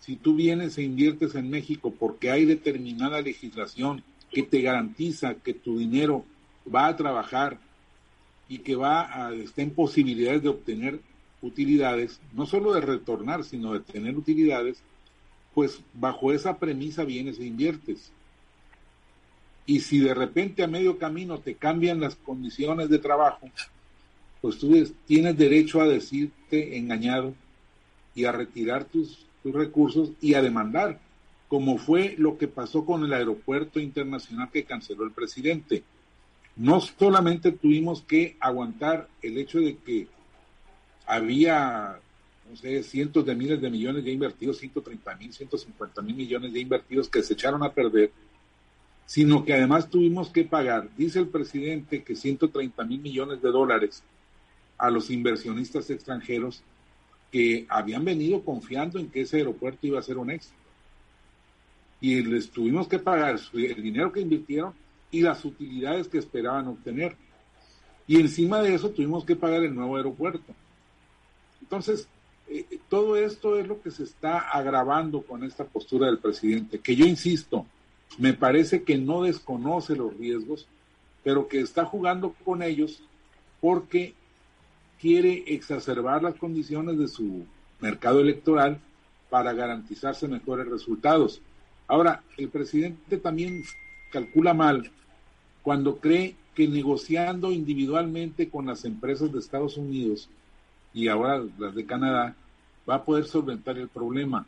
Si 0.02 0.16
tú 0.16 0.34
vienes 0.34 0.76
e 0.78 0.82
inviertes 0.82 1.36
en 1.36 1.48
México 1.48 1.94
porque 1.96 2.32
hay 2.32 2.44
determinada 2.44 3.20
legislación 3.20 4.02
que 4.32 4.42
te 4.42 4.60
garantiza 4.60 5.36
que 5.36 5.54
tu 5.54 5.78
dinero 5.78 6.24
va 6.74 6.88
a 6.88 6.96
trabajar 6.96 7.58
y 8.48 8.58
que 8.58 8.74
va 8.74 9.26
a 9.26 9.32
estar 9.32 9.62
en 9.62 9.70
posibilidades 9.70 10.42
de 10.42 10.48
obtener 10.48 11.00
utilidades, 11.40 12.20
no 12.32 12.46
solo 12.46 12.72
de 12.72 12.80
retornar, 12.80 13.44
sino 13.44 13.74
de 13.74 13.80
tener 13.80 14.16
utilidades, 14.16 14.82
pues 15.54 15.80
bajo 15.94 16.32
esa 16.32 16.58
premisa 16.58 17.04
vienes 17.04 17.38
e 17.38 17.44
inviertes. 17.44 18.10
Y 19.66 19.80
si 19.80 20.00
de 20.00 20.14
repente 20.14 20.64
a 20.64 20.66
medio 20.66 20.98
camino 20.98 21.38
te 21.38 21.54
cambian 21.54 22.00
las 22.00 22.16
condiciones 22.16 22.88
de 22.88 22.98
trabajo, 22.98 23.48
pues 24.40 24.58
tú 24.58 24.74
tienes 25.06 25.38
derecho 25.38 25.80
a 25.80 25.86
decirte 25.86 26.76
engañado 26.76 27.34
y 28.16 28.24
a 28.24 28.32
retirar 28.32 28.84
tus, 28.84 29.26
tus 29.42 29.52
recursos 29.54 30.10
y 30.20 30.34
a 30.34 30.42
demandar, 30.42 31.00
como 31.48 31.76
fue 31.78 32.14
lo 32.18 32.38
que 32.38 32.48
pasó 32.48 32.84
con 32.84 33.04
el 33.04 33.12
aeropuerto 33.12 33.80
internacional 33.80 34.50
que 34.50 34.64
canceló 34.64 35.04
el 35.04 35.12
presidente. 35.12 35.82
no 36.54 36.80
solamente 36.80 37.50
tuvimos 37.50 38.02
que 38.02 38.36
aguantar 38.38 39.08
el 39.22 39.38
hecho 39.38 39.58
de 39.58 39.76
que 39.78 40.06
había, 41.06 41.98
no 42.48 42.56
sé, 42.56 42.82
cientos 42.82 43.24
de 43.24 43.34
miles 43.34 43.60
de 43.60 43.70
millones 43.70 44.04
de 44.04 44.12
invertidos, 44.12 44.58
130 44.58 45.16
mil, 45.16 45.32
150 45.32 46.02
mil 46.02 46.14
millones 46.14 46.52
de 46.52 46.60
invertidos 46.60 47.08
que 47.08 47.22
se 47.22 47.32
echaron 47.32 47.62
a 47.62 47.72
perder, 47.72 48.12
sino 49.06 49.44
que 49.44 49.54
además 49.54 49.88
tuvimos 49.88 50.30
que 50.30 50.44
pagar, 50.44 50.88
dice 50.96 51.18
el 51.18 51.28
presidente, 51.28 52.02
que 52.02 52.16
130 52.16 52.84
mil 52.84 53.00
millones 53.00 53.42
de 53.42 53.50
dólares 53.50 54.02
a 54.78 54.90
los 54.90 55.10
inversionistas 55.10 55.90
extranjeros 55.90 56.62
que 57.32 57.66
habían 57.68 58.04
venido 58.04 58.44
confiando 58.44 58.98
en 58.98 59.08
que 59.08 59.22
ese 59.22 59.38
aeropuerto 59.38 59.86
iba 59.86 59.98
a 59.98 60.02
ser 60.02 60.18
un 60.18 60.30
éxito. 60.30 60.54
Y 62.00 62.22
les 62.22 62.50
tuvimos 62.50 62.86
que 62.86 62.98
pagar 62.98 63.40
el 63.54 63.82
dinero 63.82 64.12
que 64.12 64.20
invirtieron 64.20 64.74
y 65.10 65.22
las 65.22 65.44
utilidades 65.44 66.08
que 66.08 66.18
esperaban 66.18 66.68
obtener. 66.68 67.16
Y 68.06 68.20
encima 68.20 68.60
de 68.60 68.74
eso 68.74 68.90
tuvimos 68.90 69.24
que 69.24 69.34
pagar 69.34 69.62
el 69.62 69.74
nuevo 69.74 69.96
aeropuerto. 69.96 70.54
Entonces, 71.62 72.06
eh, 72.48 72.66
todo 72.88 73.16
esto 73.16 73.58
es 73.58 73.66
lo 73.66 73.80
que 73.80 73.90
se 73.90 74.02
está 74.02 74.38
agravando 74.38 75.22
con 75.22 75.42
esta 75.42 75.64
postura 75.64 76.06
del 76.06 76.18
presidente, 76.18 76.80
que 76.80 76.94
yo 76.94 77.06
insisto, 77.06 77.64
me 78.18 78.34
parece 78.34 78.82
que 78.82 78.98
no 78.98 79.22
desconoce 79.22 79.96
los 79.96 80.14
riesgos, 80.18 80.66
pero 81.24 81.48
que 81.48 81.60
está 81.60 81.86
jugando 81.86 82.34
con 82.44 82.62
ellos 82.62 83.02
porque 83.60 84.14
quiere 85.02 85.42
exacerbar 85.48 86.22
las 86.22 86.36
condiciones 86.36 86.96
de 86.96 87.08
su 87.08 87.44
mercado 87.80 88.20
electoral 88.20 88.78
para 89.30 89.52
garantizarse 89.52 90.28
mejores 90.28 90.68
resultados. 90.68 91.42
Ahora, 91.88 92.22
el 92.36 92.48
presidente 92.50 93.18
también 93.18 93.64
calcula 94.12 94.54
mal 94.54 94.92
cuando 95.64 95.96
cree 95.96 96.36
que 96.54 96.68
negociando 96.68 97.50
individualmente 97.50 98.48
con 98.48 98.66
las 98.66 98.84
empresas 98.84 99.32
de 99.32 99.40
Estados 99.40 99.76
Unidos 99.76 100.28
y 100.94 101.08
ahora 101.08 101.42
las 101.58 101.74
de 101.74 101.84
Canadá 101.84 102.36
va 102.88 102.96
a 102.96 103.04
poder 103.04 103.24
solventar 103.24 103.78
el 103.78 103.88
problema, 103.88 104.46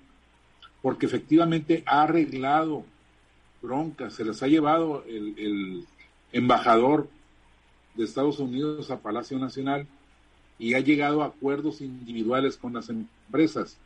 porque 0.83 1.07
efectivamente 1.07 1.83
ha 1.85 2.03
arreglado 2.03 2.85
broncas, 3.61 4.15
se 4.15 4.25
las 4.25 4.41
ha 4.45 4.47
llevado 4.47 5.03
el, 5.09 5.85
embajador 6.31 7.09
de 7.97 8.05
Estados 8.05 8.39
Unidos 8.39 8.93
a 8.93 9.01
Palacio 9.01 9.39
Nacional 9.39 9.89
y 10.59 10.75
ha 10.75 10.81
llegado 10.81 11.23
a 11.23 11.27
acuerdos 11.27 11.81
individuales 11.81 12.57
con 12.57 12.73
las 12.73 12.89
empresas. 12.89 13.77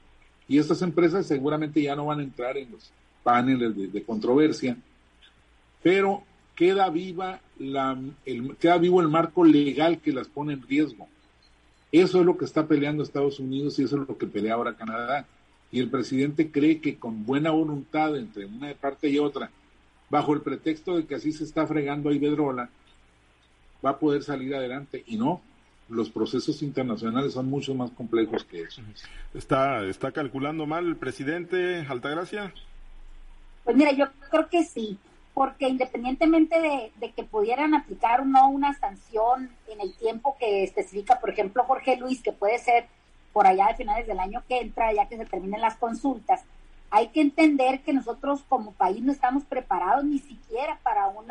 Y 0.46 0.58
estas 0.58 0.82
empresas 0.82 1.26
seguramente 1.26 1.82
ya 1.82 1.96
no 1.96 2.06
van 2.06 2.20
a 2.20 2.24
entrar 2.24 2.56
en 2.56 2.70
los 2.70 2.90
paneles 3.22 3.92
de, 3.92 4.02
controversia, 4.02 4.76
pero 5.82 6.22
queda 6.54 6.88
viva 6.88 7.40
la, 7.58 7.98
el, 8.24 8.56
queda 8.56 8.78
vivo 8.78 9.00
el 9.00 9.08
marco 9.08 9.44
legal 9.44 10.00
que 10.00 10.12
las 10.12 10.28
pone 10.28 10.54
en 10.54 10.62
riesgo. 10.62 11.06
Eso 11.92 12.20
es 12.20 12.26
lo 12.26 12.36
que 12.36 12.44
está 12.44 12.66
peleando 12.66 13.02
Estados 13.02 13.38
Unidos 13.38 13.78
y 13.78 13.84
eso 13.84 14.00
es 14.00 14.08
lo 14.08 14.18
que 14.18 14.26
pelea 14.26 14.54
ahora 14.54 14.76
Canadá. 14.76 15.26
Y 15.70 15.80
el 15.80 15.90
presidente 15.90 16.50
cree 16.50 16.80
que 16.80 16.96
con 16.96 17.26
buena 17.26 17.50
voluntad 17.50 18.16
entre 18.16 18.46
una 18.46 18.72
parte 18.74 19.08
y 19.08 19.18
otra, 19.18 19.50
bajo 20.08 20.32
el 20.32 20.40
pretexto 20.40 20.96
de 20.96 21.06
que 21.06 21.14
así 21.14 21.32
se 21.32 21.44
está 21.44 21.66
fregando 21.66 22.08
a 22.08 22.14
Iberdrola, 22.14 22.70
va 23.84 23.90
a 23.90 23.98
poder 23.98 24.22
salir 24.22 24.54
adelante. 24.54 25.04
Y 25.06 25.16
no, 25.16 25.42
los 25.88 26.10
procesos 26.10 26.62
internacionales 26.62 27.32
son 27.32 27.48
mucho 27.48 27.74
más 27.74 27.90
complejos 27.90 28.44
que 28.44 28.62
eso. 28.62 28.82
¿Está, 29.34 29.84
está 29.84 30.12
calculando 30.12 30.66
mal 30.66 30.86
el 30.86 30.96
presidente 30.96 31.86
Altagracia? 31.88 32.52
Pues 33.64 33.76
mira, 33.76 33.92
yo 33.92 34.06
creo 34.30 34.48
que 34.48 34.64
sí, 34.64 34.98
porque 35.34 35.68
independientemente 35.68 36.60
de, 36.60 37.12
que 37.12 37.24
pudieran 37.24 37.74
aplicar 37.74 38.20
o 38.20 38.24
no 38.24 38.48
una 38.50 38.74
sanción 38.74 39.50
en 39.68 39.80
el 39.80 39.94
tiempo 39.94 40.36
que 40.38 40.64
especifica, 40.64 41.20
por 41.20 41.30
ejemplo, 41.30 41.64
Jorge 41.64 41.96
Luis, 41.96 42.22
que 42.22 42.32
puede 42.32 42.58
ser 42.58 42.86
por 43.32 43.46
allá 43.46 43.68
de 43.68 43.76
finales 43.76 44.06
del 44.06 44.18
año 44.18 44.42
que 44.48 44.60
entra, 44.60 44.92
ya 44.92 45.06
que 45.06 45.16
se 45.16 45.26
terminen 45.26 45.60
las 45.60 45.76
consultas, 45.76 46.42
hay 46.90 47.08
que 47.08 47.20
entender 47.20 47.80
que 47.80 47.92
nosotros 47.92 48.42
como 48.48 48.72
país 48.72 49.02
no 49.02 49.12
estamos 49.12 49.44
preparados 49.44 50.04
ni 50.04 50.18
siquiera 50.18 50.78
para 50.82 51.08
un 51.08 51.26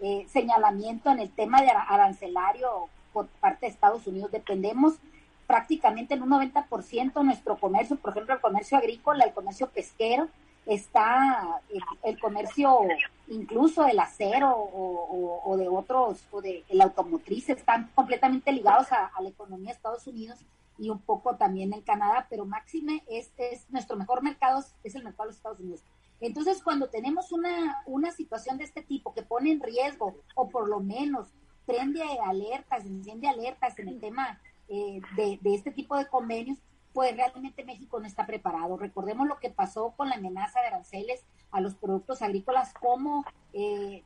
eh, 0.00 0.26
señalamiento 0.30 1.10
en 1.10 1.20
el 1.20 1.30
tema 1.30 1.62
de 1.62 1.70
arancelario 1.70 2.88
por 3.16 3.28
parte 3.28 3.64
de 3.64 3.72
Estados 3.72 4.06
Unidos. 4.06 4.30
Dependemos 4.30 4.96
prácticamente 5.46 6.12
en 6.12 6.22
un 6.22 6.28
90% 6.28 7.24
nuestro 7.24 7.56
comercio, 7.56 7.96
por 7.96 8.10
ejemplo, 8.10 8.34
el 8.34 8.42
comercio 8.42 8.76
agrícola, 8.76 9.24
el 9.24 9.32
comercio 9.32 9.70
pesquero, 9.70 10.28
está 10.66 11.62
el, 12.02 12.20
comercio 12.20 12.80
incluso 13.28 13.84
del 13.84 13.98
acero 14.00 14.54
o, 14.54 15.56
de 15.56 15.66
otros, 15.66 16.26
o 16.30 16.42
de 16.42 16.62
la 16.68 16.84
automotriz, 16.84 17.48
están 17.48 17.90
completamente 17.94 18.52
ligados 18.52 18.92
a, 18.92 19.10
la 19.18 19.28
economía 19.30 19.68
de 19.68 19.76
Estados 19.76 20.06
Unidos 20.06 20.38
y 20.76 20.90
un 20.90 20.98
poco 20.98 21.36
también 21.36 21.72
en 21.72 21.80
Canadá, 21.80 22.26
pero 22.28 22.44
máxime 22.44 23.02
es, 23.08 23.30
es 23.38 23.64
nuestro 23.70 23.96
mejor 23.96 24.22
mercado, 24.22 24.62
es 24.84 24.94
el 24.94 25.04
mercado 25.04 25.24
de 25.24 25.28
los 25.28 25.36
Estados 25.36 25.60
Unidos. 25.60 25.80
Entonces, 26.20 26.62
cuando 26.62 26.88
tenemos 26.88 27.32
una, 27.32 27.82
una 27.86 28.10
situación 28.10 28.58
de 28.58 28.64
este 28.64 28.82
tipo 28.82 29.14
que 29.14 29.22
pone 29.22 29.52
en 29.52 29.62
riesgo, 29.62 30.16
o 30.34 30.48
por 30.50 30.68
lo 30.68 30.80
menos 30.80 31.28
prende 31.66 32.02
alertas, 32.24 32.84
enciende 32.84 33.28
alertas 33.28 33.78
en 33.78 33.88
el 33.88 34.00
tema 34.00 34.40
eh, 34.68 35.00
de, 35.16 35.38
este 35.54 35.70
tipo 35.70 35.96
de 35.96 36.06
convenios, 36.06 36.58
pues 36.92 37.14
realmente 37.14 37.64
México 37.64 38.00
no 38.00 38.06
está 38.06 38.26
preparado. 38.26 38.76
Recordemos 38.76 39.26
lo 39.26 39.38
que 39.38 39.50
pasó 39.50 39.92
con 39.96 40.08
la 40.08 40.16
amenaza 40.16 40.60
de 40.60 40.68
aranceles 40.68 41.24
a 41.50 41.60
los 41.60 41.74
productos 41.74 42.22
agrícolas, 42.22 42.72
como 42.74 43.24
eh, 43.52 44.02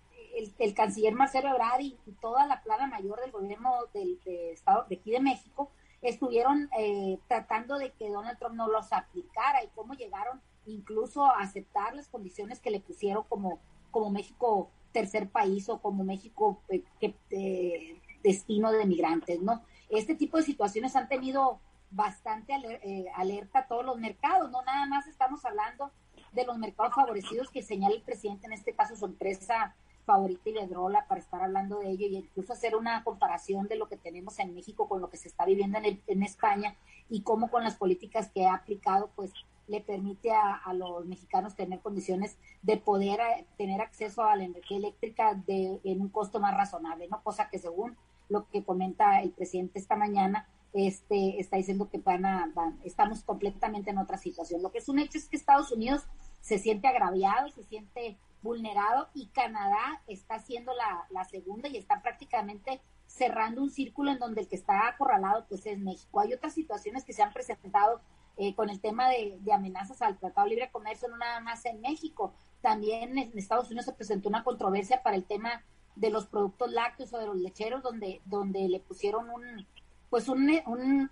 el, 0.59 0.75
canciller 0.75 1.15
Marcelo 1.15 1.51
Ebrard 1.51 1.81
y, 1.81 1.97
toda 2.21 2.47
la 2.47 2.63
plana 2.63 2.87
mayor 2.87 3.21
del 3.21 3.31
gobierno 3.31 3.71
del 3.95 4.19
Estado 4.53 4.87
de 4.89 4.97
aquí 4.97 5.11
de 5.11 5.21
México 5.21 5.71
estuvieron 6.03 6.71
eh, 6.79 7.19
tratando 7.29 7.79
de 7.79 7.93
que 7.93 8.09
Donald 8.09 8.39
Trump 8.39 8.55
no 8.55 8.69
los 8.69 8.93
aplicara 8.93 9.63
y 9.63 9.69
cómo 9.69 9.95
llegaron 9.95 10.41
incluso 10.67 11.25
a 11.25 11.41
aceptar 11.41 11.95
las 11.95 12.09
condiciones 12.09 12.61
que 12.61 12.71
le 12.71 12.81
pusieron 12.81 13.25
como, 13.25 13.59
como 13.91 14.11
México 14.11 14.71
tercer 14.93 15.31
país 15.31 15.69
o 15.69 15.81
como 15.81 16.05
México 16.05 16.63
eh, 16.69 16.83
que, 17.01 17.15
eh, 17.31 18.01
destino 18.23 18.71
de 18.73 18.85
migrantes, 18.85 19.41
¿no? 19.41 19.63
Este 19.89 20.15
tipo 20.15 20.37
de 20.37 20.43
situaciones 20.43 20.95
han 20.97 21.09
tenido 21.09 21.61
bastante 21.91 22.53
eh, 22.55 23.07
alerta 23.17 23.61
a 23.61 23.67
todos 23.67 23.85
los 23.85 23.99
mercados, 23.99 24.51
no 24.51 24.63
nada 24.63 24.87
más 24.87 25.07
estamos 25.09 25.45
hablando 25.45 25.91
de 26.33 26.45
los 26.45 26.59
mercados 26.59 26.95
favorecidos 26.95 27.51
que 27.51 27.63
señala 27.63 27.95
el 27.95 28.03
presidente, 28.03 28.47
en 28.47 28.53
este 28.53 28.75
caso 28.75 28.95
su 28.95 29.07
empresa 29.07 29.75
favorita 30.05 30.51
Iberdrola, 30.51 31.07
para 31.09 31.21
estar 31.21 31.43
hablando 31.43 31.81
de 31.81 31.91
ello 31.91 32.07
y 32.07 32.17
incluso 32.17 32.53
hacer 32.53 32.77
una 32.77 33.03
comparación 33.03 33.67
de 33.67 33.77
lo 33.77 33.89
que 33.89 33.97
tenemos 33.97 34.39
en 34.39 34.55
México 34.55 34.89
con 34.89 35.01
lo 35.01 35.11
que 35.11 35.17
se 35.17 35.29
está 35.29 35.45
viviendo 35.45 35.79
en, 35.79 36.01
en 36.07 36.23
España 36.23 36.77
y 37.09 37.23
cómo 37.23 37.51
con 37.51 37.65
las 37.65 37.77
políticas 37.77 38.31
que 38.31 38.47
ha 38.47 38.55
aplicado, 38.55 39.11
pues 39.17 39.33
le 39.71 39.81
permite 39.81 40.33
a, 40.33 40.73
los 40.75 41.07
mexicanos 41.07 41.55
tener 41.55 41.79
condiciones 41.79 42.37
de 42.63 42.77
poder 42.77 43.21
eh, 43.21 43.47
tener 43.57 43.81
acceso 43.81 44.25
a 44.25 44.35
la 44.35 44.43
energía 44.43 44.79
eléctrica 44.79 45.35
de, 45.47 45.81
en 45.85 46.01
un 46.01 46.09
costo 46.09 46.41
más 46.41 46.57
razonable, 46.57 47.07
¿no? 47.09 47.23
Cosa 47.23 47.49
que 47.49 47.61
según 47.61 47.97
lo 48.29 48.49
que 48.51 48.65
comenta 48.65 49.23
el 49.23 49.31
presidente 49.31 49.79
esta 49.79 49.95
mañana, 49.95 50.49
este, 50.73 51.39
está 51.39 51.57
diciendo 51.57 51.89
que 51.89 51.99
van 51.99 52.27
a, 52.27 52.53
estamos 52.85 53.23
completamente 53.23 53.91
en 53.91 53.99
otra 53.99 54.19
situación. 54.19 54.61
Lo 54.61 54.73
que 54.73 54.79
es 54.79 54.89
un 54.89 54.99
hecho 54.99 55.19
es 55.19 55.29
que 55.29 55.37
Estados 55.37 55.71
Unidos 55.71 56.03
se 56.41 56.59
siente 56.59 56.89
agraviado, 56.89 57.49
se 57.51 57.63
siente 57.63 58.19
vulnerado 58.43 59.09
y 59.15 59.29
Canadá 59.29 60.03
está 60.09 60.35
haciendo 60.37 60.73
la, 60.75 61.07
la 61.11 61.25
segunda 61.25 61.69
y 61.69 61.77
está 61.77 62.03
prácticamente 62.03 62.81
cerrando 63.07 63.63
un 63.63 63.71
círculo 63.71 64.11
en 64.11 64.19
donde 64.19 64.41
el 64.41 64.49
que 64.49 64.57
está 64.57 64.89
acorralado 64.89 65.47
pues 65.49 65.65
es 65.67 65.79
México. 65.79 66.19
Hay 66.19 66.33
otras 66.33 66.55
situaciones 66.55 67.05
que 67.05 67.13
se 67.13 67.23
han 67.23 67.33
presentado 67.33 68.01
eh, 68.37 68.55
con 68.55 68.71
el 68.71 68.81
tema 68.81 69.09
de, 69.09 69.39
amenazas 69.53 70.03
al 70.03 70.19
Tratado 70.19 70.47
de 70.47 70.55
Libre 70.55 70.71
Comercio, 70.71 71.09
no 71.09 71.17
nada 71.17 71.41
más 71.41 71.65
en 71.67 71.81
México, 71.81 72.33
también 72.61 73.19
en 73.19 73.37
Estados 73.39 73.67
Unidos 73.69 73.87
se 73.87 73.93
presentó 73.93 74.29
una 74.29 74.45
controversia 74.45 75.03
para 75.03 75.17
el 75.17 75.25
tema 75.25 75.63
de 75.97 76.11
los 76.11 76.27
productos 76.27 76.71
lácteos 76.73 77.13
o 77.13 77.19
de 77.19 77.27
los 77.27 77.37
lecheros, 77.37 77.83
donde, 77.83 78.23
donde 78.25 78.69
le 78.69 78.81
pusieron 78.81 79.29
un, 79.31 79.67
pues 80.09 80.29
un, 80.29 80.51
un, 80.67 81.11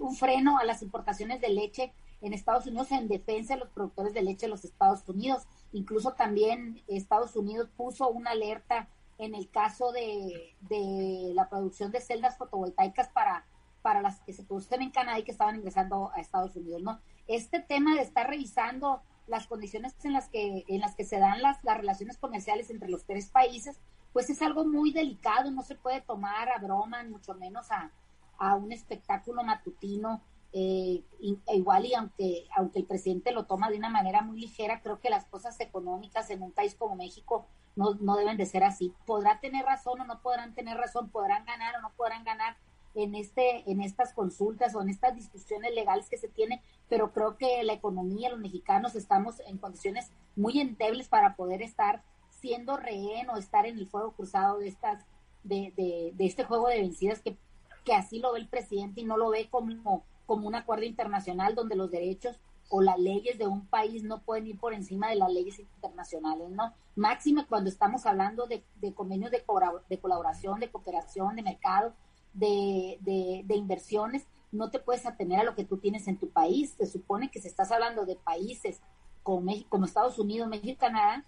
un 0.00 0.16
freno 0.16 0.58
a 0.58 0.64
las 0.64 0.82
importaciones 0.82 1.40
de 1.40 1.48
leche 1.48 1.92
en 2.20 2.34
Estados 2.34 2.66
Unidos 2.66 2.92
en 2.92 3.08
defensa 3.08 3.54
de 3.54 3.60
los 3.60 3.70
productores 3.70 4.12
de 4.12 4.22
leche 4.22 4.46
de 4.46 4.50
los 4.50 4.64
Estados 4.64 5.08
Unidos. 5.08 5.44
Incluso 5.72 6.12
también 6.12 6.82
Estados 6.86 7.34
Unidos 7.36 7.70
puso 7.76 8.08
una 8.08 8.32
alerta 8.32 8.88
en 9.18 9.34
el 9.34 9.50
caso 9.50 9.92
de, 9.92 10.54
de 10.60 11.32
la 11.34 11.48
producción 11.48 11.92
de 11.92 12.00
celdas 12.00 12.38
fotovoltaicas 12.38 13.08
para 13.08 13.44
para 13.82 14.02
las 14.02 14.20
que 14.20 14.32
se 14.32 14.44
producen 14.44 14.82
en 14.82 14.90
Canadá 14.90 15.18
y 15.18 15.24
que 15.24 15.32
estaban 15.32 15.56
ingresando 15.56 16.10
a 16.14 16.20
Estados 16.20 16.56
Unidos, 16.56 16.82
¿no? 16.82 17.00
Este 17.26 17.60
tema 17.60 17.94
de 17.94 18.02
estar 18.02 18.28
revisando 18.28 19.02
las 19.26 19.46
condiciones 19.46 19.94
en 20.04 20.12
las 20.12 20.28
que 20.28 20.64
en 20.66 20.80
las 20.80 20.96
que 20.96 21.04
se 21.04 21.18
dan 21.18 21.40
las, 21.40 21.62
las 21.62 21.76
relaciones 21.76 22.18
comerciales 22.18 22.70
entre 22.70 22.88
los 22.88 23.04
tres 23.04 23.30
países, 23.30 23.78
pues 24.12 24.28
es 24.28 24.42
algo 24.42 24.64
muy 24.64 24.92
delicado, 24.92 25.50
no 25.50 25.62
se 25.62 25.76
puede 25.76 26.00
tomar 26.00 26.48
a 26.48 26.58
broma, 26.58 27.02
mucho 27.04 27.34
menos 27.34 27.70
a, 27.70 27.92
a 28.38 28.56
un 28.56 28.72
espectáculo 28.72 29.44
matutino 29.44 30.20
eh, 30.52 31.04
e 31.46 31.56
igual 31.56 31.86
y 31.86 31.94
aunque, 31.94 32.46
aunque 32.56 32.80
el 32.80 32.84
presidente 32.86 33.30
lo 33.30 33.46
toma 33.46 33.70
de 33.70 33.76
una 33.76 33.88
manera 33.88 34.22
muy 34.22 34.40
ligera, 34.40 34.80
creo 34.82 34.98
que 34.98 35.10
las 35.10 35.26
cosas 35.26 35.60
económicas 35.60 36.28
en 36.30 36.42
un 36.42 36.50
país 36.50 36.74
como 36.74 36.96
México 36.96 37.46
no, 37.76 37.94
no 37.94 38.16
deben 38.16 38.36
de 38.36 38.46
ser 38.46 38.64
así. 38.64 38.92
Podrá 39.06 39.38
tener 39.38 39.64
razón 39.64 40.00
o 40.00 40.04
no 40.04 40.20
podrán 40.20 40.54
tener 40.54 40.76
razón, 40.76 41.08
podrán 41.10 41.44
ganar 41.44 41.76
o 41.76 41.80
no 41.80 41.92
podrán 41.92 42.24
ganar 42.24 42.56
en, 42.94 43.14
este, 43.14 43.70
en 43.70 43.80
estas 43.80 44.12
consultas 44.12 44.74
o 44.74 44.82
en 44.82 44.88
estas 44.88 45.14
discusiones 45.14 45.74
legales 45.74 46.08
que 46.08 46.18
se 46.18 46.28
tienen, 46.28 46.60
pero 46.88 47.12
creo 47.12 47.36
que 47.36 47.62
la 47.62 47.72
economía, 47.72 48.30
los 48.30 48.40
mexicanos 48.40 48.94
estamos 48.94 49.40
en 49.46 49.58
condiciones 49.58 50.10
muy 50.36 50.60
endebles 50.60 51.08
para 51.08 51.36
poder 51.36 51.62
estar 51.62 52.02
siendo 52.30 52.76
rehén 52.76 53.28
o 53.30 53.36
estar 53.36 53.66
en 53.66 53.78
el 53.78 53.88
fuego 53.88 54.12
cruzado 54.12 54.58
de 54.58 54.68
estas 54.68 55.04
de, 55.42 55.72
de, 55.76 56.26
este 56.26 56.44
juego 56.44 56.68
de 56.68 56.80
vencidas 56.80 57.20
que, 57.22 57.36
que 57.84 57.94
así 57.94 58.18
lo 58.18 58.32
ve 58.32 58.40
el 58.40 58.48
presidente 58.48 59.00
y 59.00 59.04
no 59.04 59.16
lo 59.16 59.30
ve 59.30 59.48
como 59.48 60.04
como 60.30 60.46
un 60.46 60.54
acuerdo 60.54 60.84
internacional 60.84 61.56
donde 61.56 61.74
los 61.74 61.90
derechos 61.90 62.38
o 62.68 62.80
las 62.82 63.00
leyes 63.00 63.36
de 63.36 63.48
un 63.48 63.66
país 63.66 64.04
no 64.04 64.22
pueden 64.22 64.46
ir 64.46 64.58
por 64.60 64.72
encima 64.72 65.08
de 65.08 65.16
las 65.16 65.28
leyes 65.32 65.58
internacionales, 65.58 66.48
¿no? 66.50 66.72
Máxime 66.94 67.46
cuando 67.46 67.68
estamos 67.68 68.06
hablando 68.06 68.46
de, 68.46 68.62
convenios 68.94 69.32
de, 69.32 69.42
colaboración, 69.44 70.60
de 70.60 70.70
cooperación, 70.70 71.34
de 71.34 71.42
mercado, 71.42 71.94
de, 72.32 72.98
de, 73.00 73.56
inversiones, 73.56 74.26
no 74.52 74.70
te 74.70 74.78
puedes 74.78 75.06
atener 75.06 75.40
a 75.40 75.44
lo 75.44 75.54
que 75.54 75.64
tú 75.64 75.78
tienes 75.78 76.08
en 76.08 76.18
tu 76.18 76.30
país. 76.30 76.74
Se 76.76 76.86
supone 76.86 77.30
que 77.30 77.40
si 77.40 77.48
estás 77.48 77.70
hablando 77.70 78.04
de 78.04 78.16
países 78.16 78.80
como, 79.22 79.40
México, 79.42 79.68
como 79.70 79.84
Estados 79.84 80.18
Unidos, 80.18 80.48
México 80.48 80.72
y 80.72 80.76
Canadá, 80.76 81.24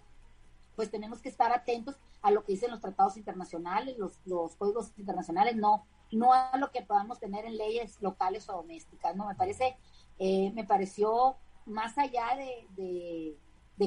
pues 0.75 0.89
tenemos 0.89 1.21
que 1.21 1.29
estar 1.29 1.51
atentos 1.51 1.97
a 2.21 2.31
lo 2.31 2.43
que 2.43 2.53
dicen 2.53 2.71
los 2.71 2.81
tratados 2.81 3.17
internacionales, 3.17 3.97
los, 3.97 4.19
los 4.25 4.55
códigos 4.55 4.91
internacionales, 4.97 5.55
no 5.55 5.85
no 6.13 6.33
a 6.33 6.55
lo 6.57 6.71
que 6.71 6.81
podamos 6.81 7.19
tener 7.19 7.45
en 7.45 7.57
leyes 7.57 8.01
locales 8.01 8.47
o 8.49 8.53
domésticas, 8.53 9.15
¿no? 9.15 9.27
Me 9.27 9.35
parece, 9.35 9.75
eh, 10.19 10.51
me 10.53 10.63
pareció 10.63 11.35
más 11.65 11.97
allá 11.97 12.35
de, 12.37 12.67
de, 12.75 13.37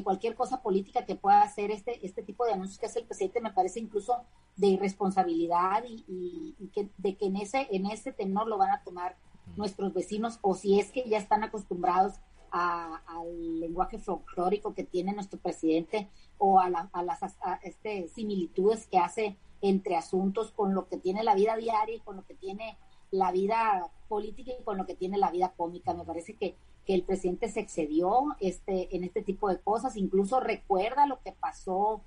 cualquier 0.03 0.35
cosa 0.35 0.63
política 0.63 1.07
que 1.07 1.15
pueda 1.15 1.43
hacer 1.43 1.71
este, 1.71 2.05
este 2.05 2.23
tipo 2.23 2.45
de 2.45 2.53
anuncios 2.53 2.79
que 2.79 2.87
hace 2.87 3.01
el 3.01 3.07
presidente, 3.07 3.41
me 3.41 3.53
parece 3.53 3.81
incluso 3.81 4.25
de 4.57 4.69
irresponsabilidad 4.69 5.85
y, 5.87 6.55
que, 6.73 6.89
de 6.99 7.17
que 7.17 7.27
en 7.27 7.37
ese, 7.37 7.69
en 7.71 7.87
ese 7.87 8.13
tenor 8.13 8.49
lo 8.49 8.59
van 8.59 8.71
a 8.71 8.83
tomar 8.83 9.17
nuestros 9.57 9.95
vecinos 9.95 10.39
o 10.43 10.55
si 10.55 10.81
es 10.81 10.91
que 10.91 11.09
ya 11.09 11.19
están 11.19 11.45
acostumbrados 11.45 12.15
al 12.51 13.61
lenguaje 13.61 13.99
folclórico 13.99 14.75
que 14.75 14.85
tiene 14.85 15.13
nuestro 15.13 15.39
presidente 15.39 16.09
o 16.39 16.59
a, 16.59 16.89
a 16.93 17.03
las 17.03 17.21
este, 17.63 18.09
similitudes 18.09 18.87
que 18.87 18.99
hace 18.99 19.37
entre 19.61 19.97
asuntos 19.97 20.53
con 20.53 20.75
lo 20.75 20.89
que 20.89 20.97
tiene 20.97 21.23
la 21.23 21.35
vida 21.35 21.57
diaria 21.57 21.97
y 21.97 22.01
con 22.01 22.17
lo 22.17 22.25
que 22.25 22.35
tiene 22.35 22.79
la 23.11 23.31
vida 23.33 23.91
política 24.09 24.53
y 24.59 24.63
con 24.63 24.79
lo 24.79 24.87
que 24.87 24.95
tiene 24.95 25.19
la 25.19 25.31
vida 25.31 25.53
cómica. 25.57 25.95
Me 25.95 26.05
parece 26.05 26.35
que, 26.35 26.57
que 26.87 26.95
el 26.95 27.03
presidente 27.03 27.49
se 27.49 27.61
excedió 27.61 28.37
este, 28.41 28.95
en 28.95 29.05
este 29.05 29.23
tipo 29.23 29.49
de 29.49 29.59
cosas, 29.59 29.97
incluso 29.97 30.39
recuerda 30.41 31.07
lo 31.07 31.21
que 31.21 31.33
pasó 31.33 32.01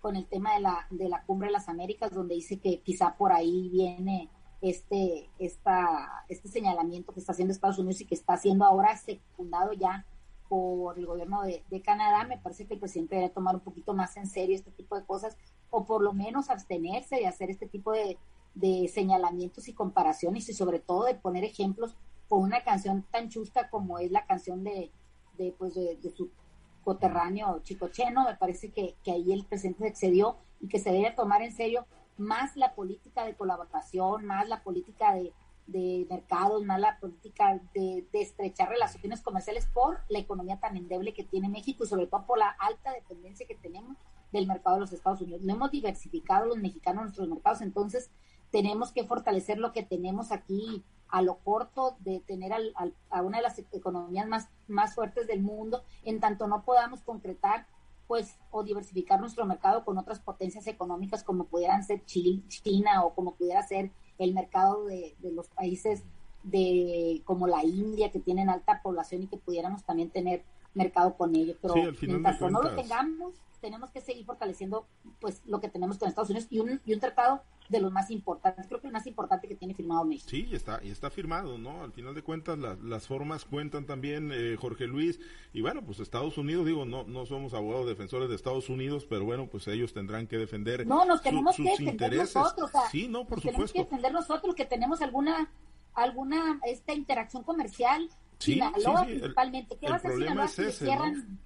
con 0.00 0.16
el 0.16 0.26
tema 0.26 0.54
de 0.54 0.60
la, 0.60 0.86
de 0.90 1.08
la 1.08 1.24
cumbre 1.24 1.48
de 1.48 1.54
las 1.54 1.68
Américas, 1.68 2.12
donde 2.12 2.34
dice 2.34 2.60
que 2.60 2.80
quizá 2.80 3.16
por 3.16 3.32
ahí 3.32 3.68
viene 3.70 4.28
este, 4.60 5.30
esta, 5.38 6.24
este 6.28 6.48
señalamiento 6.48 7.12
que 7.12 7.20
está 7.20 7.32
haciendo 7.32 7.52
Estados 7.52 7.78
Unidos 7.78 8.00
y 8.02 8.04
que 8.04 8.14
está 8.14 8.36
siendo 8.36 8.64
ahora 8.64 8.96
secundado 8.96 9.72
ya 9.72 10.04
por 10.48 10.98
el 10.98 11.06
gobierno 11.06 11.42
de, 11.42 11.82
Canadá, 11.82 12.24
me 12.24 12.38
parece 12.38 12.66
que 12.66 12.74
el 12.74 12.80
presidente 12.80 13.16
debe 13.16 13.28
tomar 13.28 13.54
un 13.54 13.60
poquito 13.60 13.94
más 13.94 14.16
en 14.16 14.26
serio 14.26 14.56
este 14.56 14.70
tipo 14.70 14.96
de 14.96 15.04
cosas 15.04 15.36
o 15.70 15.84
por 15.84 16.02
lo 16.02 16.12
menos 16.12 16.48
abstenerse 16.48 17.16
de 17.16 17.26
hacer 17.26 17.50
este 17.50 17.66
tipo 17.66 17.92
de, 17.92 18.18
de 18.54 18.88
señalamientos 18.88 19.68
y 19.68 19.74
comparaciones 19.74 20.48
y 20.48 20.54
sobre 20.54 20.80
todo 20.80 21.04
de 21.04 21.14
poner 21.14 21.44
ejemplos 21.44 21.96
con 22.28 22.42
una 22.42 22.62
canción 22.62 23.04
tan 23.10 23.28
chusca 23.28 23.70
como 23.70 23.98
es 23.98 24.10
la 24.10 24.26
canción 24.26 24.62
de, 24.62 24.90
de, 25.36 25.54
pues 25.58 25.74
de, 25.74 25.98
su 26.14 26.30
coterráneo 26.84 27.60
Chicocheno. 27.62 28.24
Me 28.24 28.36
parece 28.36 28.70
que, 28.70 28.96
que 29.02 29.12
ahí 29.12 29.32
el 29.32 29.46
presidente 29.46 29.88
excedió 29.88 30.36
y 30.60 30.68
que 30.68 30.78
se 30.78 30.92
debe 30.92 31.10
tomar 31.12 31.42
en 31.42 31.52
serio 31.52 31.86
más 32.16 32.56
la 32.56 32.74
política 32.74 33.24
de 33.24 33.34
colaboración, 33.34 34.26
más 34.26 34.48
la 34.48 34.62
política 34.62 35.14
de, 35.14 35.32
de 35.68 36.06
mercados, 36.10 36.64
más 36.64 36.80
la 36.80 36.98
política 36.98 37.60
de, 37.74 38.06
de, 38.12 38.22
estrechar 38.22 38.70
relaciones 38.70 39.22
comerciales 39.22 39.66
por 39.66 40.00
la 40.08 40.18
economía 40.18 40.58
tan 40.58 40.76
endeble 40.76 41.14
que 41.14 41.24
tiene 41.24 41.48
México 41.48 41.84
y 41.84 41.86
sobre 41.86 42.06
todo 42.06 42.26
por 42.26 42.38
la 42.38 42.50
alta 42.58 42.92
dependencia 42.92 43.46
que 43.46 43.54
tenemos 43.54 43.96
del 44.32 44.46
mercado 44.46 44.76
de 44.76 44.80
los 44.80 44.92
Estados 44.92 45.20
Unidos. 45.20 45.42
No 45.42 45.54
hemos 45.54 45.70
diversificado 45.70 46.46
los 46.46 46.58
mexicanos 46.58 47.04
nuestros 47.04 47.28
mercados, 47.28 47.60
entonces 47.60 48.10
tenemos 48.50 48.92
que 48.92 49.04
fortalecer 49.04 49.58
lo 49.58 49.72
que 49.72 49.82
tenemos 49.82 50.32
aquí 50.32 50.84
a 51.08 51.22
lo 51.22 51.38
corto 51.38 51.96
de 52.00 52.20
tener 52.20 52.52
al, 52.52 52.74
a 53.10 53.22
una 53.22 53.38
de 53.38 53.42
las 53.42 53.58
economías 53.58 54.26
más, 54.28 54.48
más 54.66 54.94
fuertes 54.94 55.26
del 55.26 55.42
mundo, 55.42 55.82
en 56.04 56.20
tanto 56.20 56.46
no 56.46 56.62
podamos 56.64 57.00
concretar 57.02 57.66
pues 58.06 58.38
o 58.50 58.62
diversificar 58.64 59.20
nuestro 59.20 59.44
mercado 59.44 59.84
con 59.84 59.98
otras 59.98 60.18
potencias 60.18 60.66
económicas 60.66 61.22
como 61.22 61.44
pudieran 61.44 61.84
ser 61.84 62.04
China 62.06 63.04
o 63.04 63.14
como 63.14 63.34
pudiera 63.34 63.62
ser 63.62 63.90
el 64.18 64.32
mercado 64.32 64.86
de, 64.86 65.14
de 65.18 65.32
los 65.32 65.48
países 65.48 66.04
de 66.42 67.22
como 67.24 67.46
la 67.46 67.64
India 67.64 68.10
que 68.10 68.20
tienen 68.20 68.48
alta 68.48 68.80
población 68.82 69.24
y 69.24 69.26
que 69.26 69.36
pudiéramos 69.36 69.84
también 69.84 70.10
tener 70.10 70.42
mercado 70.74 71.14
con 71.16 71.34
ellos. 71.34 71.56
Pero 71.60 71.74
mientras 71.74 72.40
no 72.40 72.62
lo 72.62 72.74
tengamos, 72.74 73.34
tenemos 73.60 73.90
que 73.90 74.00
seguir 74.00 74.24
fortaleciendo 74.24 74.86
pues 75.20 75.42
lo 75.46 75.60
que 75.60 75.68
tenemos 75.68 75.98
con 75.98 76.08
Estados 76.08 76.30
Unidos 76.30 76.48
y 76.50 76.60
un, 76.60 76.80
y 76.84 76.94
un 76.94 77.00
tratado 77.00 77.42
de 77.68 77.80
los 77.80 77.92
más 77.92 78.10
importantes, 78.10 78.66
creo 78.66 78.80
que 78.80 78.86
el 78.86 78.92
más 78.92 79.06
importante 79.06 79.46
que 79.46 79.54
tiene 79.54 79.74
firmado 79.74 80.04
México. 80.04 80.28
Sí, 80.30 80.48
y 80.50 80.54
está, 80.54 80.80
y 80.82 80.90
está 80.90 81.10
firmado, 81.10 81.58
¿no? 81.58 81.82
Al 81.82 81.92
final 81.92 82.14
de 82.14 82.22
cuentas 82.22 82.58
las 82.58 83.06
formas 83.06 83.44
cuentan 83.44 83.84
también, 83.84 84.30
eh, 84.32 84.56
Jorge 84.58 84.86
Luis, 84.86 85.20
y 85.52 85.60
bueno, 85.60 85.84
pues 85.84 86.00
Estados 86.00 86.38
Unidos, 86.38 86.64
digo, 86.64 86.86
no, 86.86 87.04
no 87.04 87.26
somos 87.26 87.52
abogados 87.52 87.86
defensores 87.86 88.30
de 88.30 88.36
Estados 88.36 88.70
Unidos, 88.70 89.06
pero 89.08 89.24
bueno, 89.26 89.48
pues 89.48 89.68
ellos 89.68 89.92
tendrán 89.92 90.26
que 90.26 90.38
defender 90.38 90.86
no, 90.86 91.04
nos 91.04 91.20
tenemos 91.20 91.56
que 91.56 91.64
defender 91.64 92.16
Nosotros, 92.16 92.70
sí, 92.90 93.08
no, 93.08 93.26
por 93.26 93.40
supuesto. 93.40 93.50
Tenemos 93.50 93.72
que 93.72 93.78
defender 93.80 94.12
nosotros 94.12 94.54
que 94.54 94.64
tenemos 94.64 95.02
alguna 95.02 95.50
alguna 95.94 96.60
esta 96.64 96.94
interacción 96.94 97.42
comercial 97.42 98.08
Sí, 98.38 98.54
Sinaloa 98.54 99.04
principalmente. 99.04 99.76
¿Qué 99.76 99.88
va 99.88 99.94
a 99.94 99.96
hacer 99.96 100.12
Sinaloa 100.12 100.48
si 100.48 100.72
cierran 100.72 101.38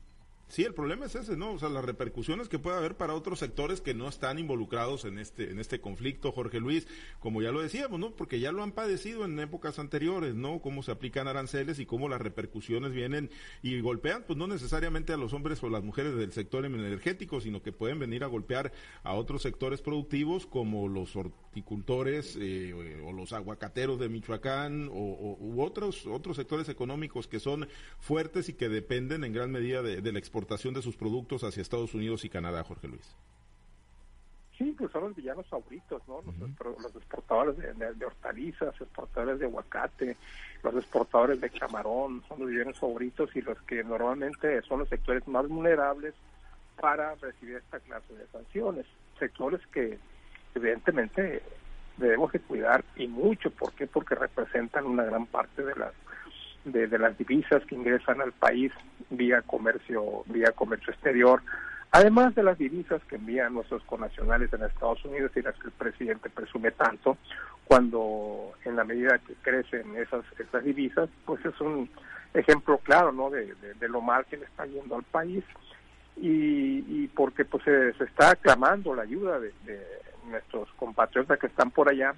Sí, 0.52 0.64
el 0.64 0.74
problema 0.74 1.06
es 1.06 1.14
ese, 1.14 1.34
¿no? 1.34 1.52
O 1.52 1.58
sea, 1.58 1.70
las 1.70 1.82
repercusiones 1.82 2.50
que 2.50 2.58
puede 2.58 2.76
haber 2.76 2.94
para 2.94 3.14
otros 3.14 3.38
sectores 3.38 3.80
que 3.80 3.94
no 3.94 4.06
están 4.06 4.38
involucrados 4.38 5.06
en 5.06 5.18
este, 5.18 5.50
en 5.50 5.58
este 5.58 5.80
conflicto, 5.80 6.30
Jorge 6.30 6.60
Luis, 6.60 6.86
como 7.20 7.40
ya 7.40 7.50
lo 7.52 7.62
decíamos, 7.62 7.98
¿no? 7.98 8.10
Porque 8.10 8.38
ya 8.38 8.52
lo 8.52 8.62
han 8.62 8.72
padecido 8.72 9.24
en 9.24 9.40
épocas 9.40 9.78
anteriores, 9.78 10.34
¿no? 10.34 10.60
Cómo 10.60 10.82
se 10.82 10.90
aplican 10.92 11.26
aranceles 11.26 11.78
y 11.78 11.86
cómo 11.86 12.10
las 12.10 12.20
repercusiones 12.20 12.92
vienen 12.92 13.30
y 13.62 13.80
golpean, 13.80 14.24
pues 14.26 14.38
no 14.38 14.46
necesariamente 14.46 15.14
a 15.14 15.16
los 15.16 15.32
hombres 15.32 15.62
o 15.62 15.70
las 15.70 15.84
mujeres 15.84 16.16
del 16.16 16.32
sector 16.32 16.66
energético, 16.66 17.40
sino 17.40 17.62
que 17.62 17.72
pueden 17.72 17.98
venir 17.98 18.22
a 18.22 18.26
golpear 18.26 18.74
a 19.04 19.14
otros 19.14 19.40
sectores 19.40 19.80
productivos 19.80 20.44
como 20.44 20.86
los 20.86 21.16
horticultores 21.16 22.36
eh, 22.38 22.74
o 23.02 23.12
los 23.12 23.32
aguacateros 23.32 23.98
de 23.98 24.10
Michoacán 24.10 24.90
o, 24.92 25.38
u 25.40 25.62
otros, 25.62 26.06
otros 26.06 26.36
sectores 26.36 26.68
económicos 26.68 27.26
que 27.26 27.40
son 27.40 27.68
fuertes 27.98 28.50
y 28.50 28.52
que 28.52 28.68
dependen 28.68 29.24
en 29.24 29.32
gran 29.32 29.50
medida 29.50 29.80
de, 29.80 30.02
de 30.02 30.12
la 30.12 30.18
exportación 30.18 30.41
de 30.46 30.82
sus 30.82 30.96
productos 30.96 31.44
hacia 31.44 31.60
Estados 31.60 31.94
Unidos 31.94 32.24
y 32.24 32.28
Canadá, 32.28 32.62
Jorge 32.64 32.88
Luis. 32.88 33.16
Sí, 34.58 34.74
pues 34.78 34.92
son 34.92 35.04
los 35.04 35.16
villanos 35.16 35.46
favoritos, 35.48 36.02
¿no? 36.06 36.22
los, 36.22 36.94
exportadores 36.94 37.56
de, 37.56 38.04
hortalizas, 38.04 38.80
exportadores 38.80 39.40
de 39.40 39.46
aguacate, 39.46 40.16
los 40.62 40.74
exportadores 40.76 41.40
de 41.40 41.50
chamarón, 41.50 42.22
son 42.28 42.40
los 42.40 42.50
villanos 42.50 42.78
favoritos 42.78 43.34
y 43.34 43.40
los 43.40 43.60
que 43.62 43.82
normalmente 43.82 44.62
son 44.62 44.80
los 44.80 44.88
sectores 44.88 45.26
más 45.26 45.48
vulnerables 45.48 46.14
para 46.80 47.14
recibir 47.16 47.56
esta 47.56 47.80
clase 47.80 48.14
de 48.14 48.26
sanciones. 48.28 48.86
Sectores 49.18 49.66
que 49.68 49.98
evidentemente 50.54 51.42
debemos 51.96 52.30
de 52.32 52.40
cuidar 52.40 52.84
y 52.96 53.08
mucho. 53.08 53.50
¿Por 53.50 53.72
qué? 53.72 53.86
Porque 53.86 54.14
representan 54.14 54.86
una 54.86 55.04
gran 55.04 55.26
parte 55.26 55.62
de 55.62 55.74
las 55.76 55.92
de, 56.64 56.98
las 56.98 57.16
divisas 57.18 57.64
que 57.66 57.74
ingresan 57.74 58.20
al 58.20 58.32
país 58.32 58.72
vía 59.10 59.42
comercio, 59.42 60.22
vía 60.26 60.52
comercio 60.52 60.92
exterior, 60.92 61.42
además 61.90 62.34
de 62.34 62.42
las 62.42 62.58
divisas 62.58 63.02
que 63.08 63.16
envían 63.16 63.54
nuestros 63.54 63.82
connacionales 63.84 64.52
en 64.52 64.62
Estados 64.62 65.04
Unidos 65.04 65.32
y 65.36 65.42
las 65.42 65.54
que 65.56 65.66
el 65.66 65.72
presidente 65.72 66.30
presume 66.30 66.70
tanto, 66.70 67.18
cuando 67.64 68.52
en 68.64 68.76
la 68.76 68.84
medida 68.84 69.18
que 69.18 69.34
crecen 69.42 69.96
esas, 69.96 70.24
esas 70.38 70.64
divisas, 70.64 71.08
pues 71.24 71.44
es 71.44 71.60
un 71.60 71.88
ejemplo 72.34 72.78
claro 72.78 73.12
¿no? 73.12 73.30
de, 73.30 73.54
lo 73.88 74.00
mal 74.00 74.24
que 74.26 74.36
le 74.36 74.46
está 74.46 74.64
yendo 74.66 74.96
al 74.96 75.02
país 75.04 75.44
y, 76.16 76.84
y 76.88 77.08
porque 77.08 77.44
pues 77.44 77.64
se, 77.64 77.90
está 78.04 78.30
aclamando 78.30 78.94
la 78.94 79.02
ayuda 79.02 79.38
de, 79.38 79.52
de 79.64 79.84
nuestros 80.26 80.68
compatriotas 80.74 81.38
que 81.38 81.46
están 81.46 81.70
por 81.70 81.90
allá 81.90 82.14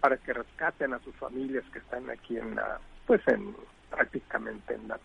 para 0.00 0.16
que 0.16 0.32
rescaten 0.32 0.94
a 0.94 0.98
sus 1.00 1.14
familias 1.16 1.64
que 1.72 1.78
están 1.78 2.10
aquí 2.10 2.36
en 2.36 2.56
la 2.56 2.80
pues 3.06 3.20
en 3.28 3.54
prácticamente 3.94 4.74
en 4.74 4.88
la, 4.88 4.98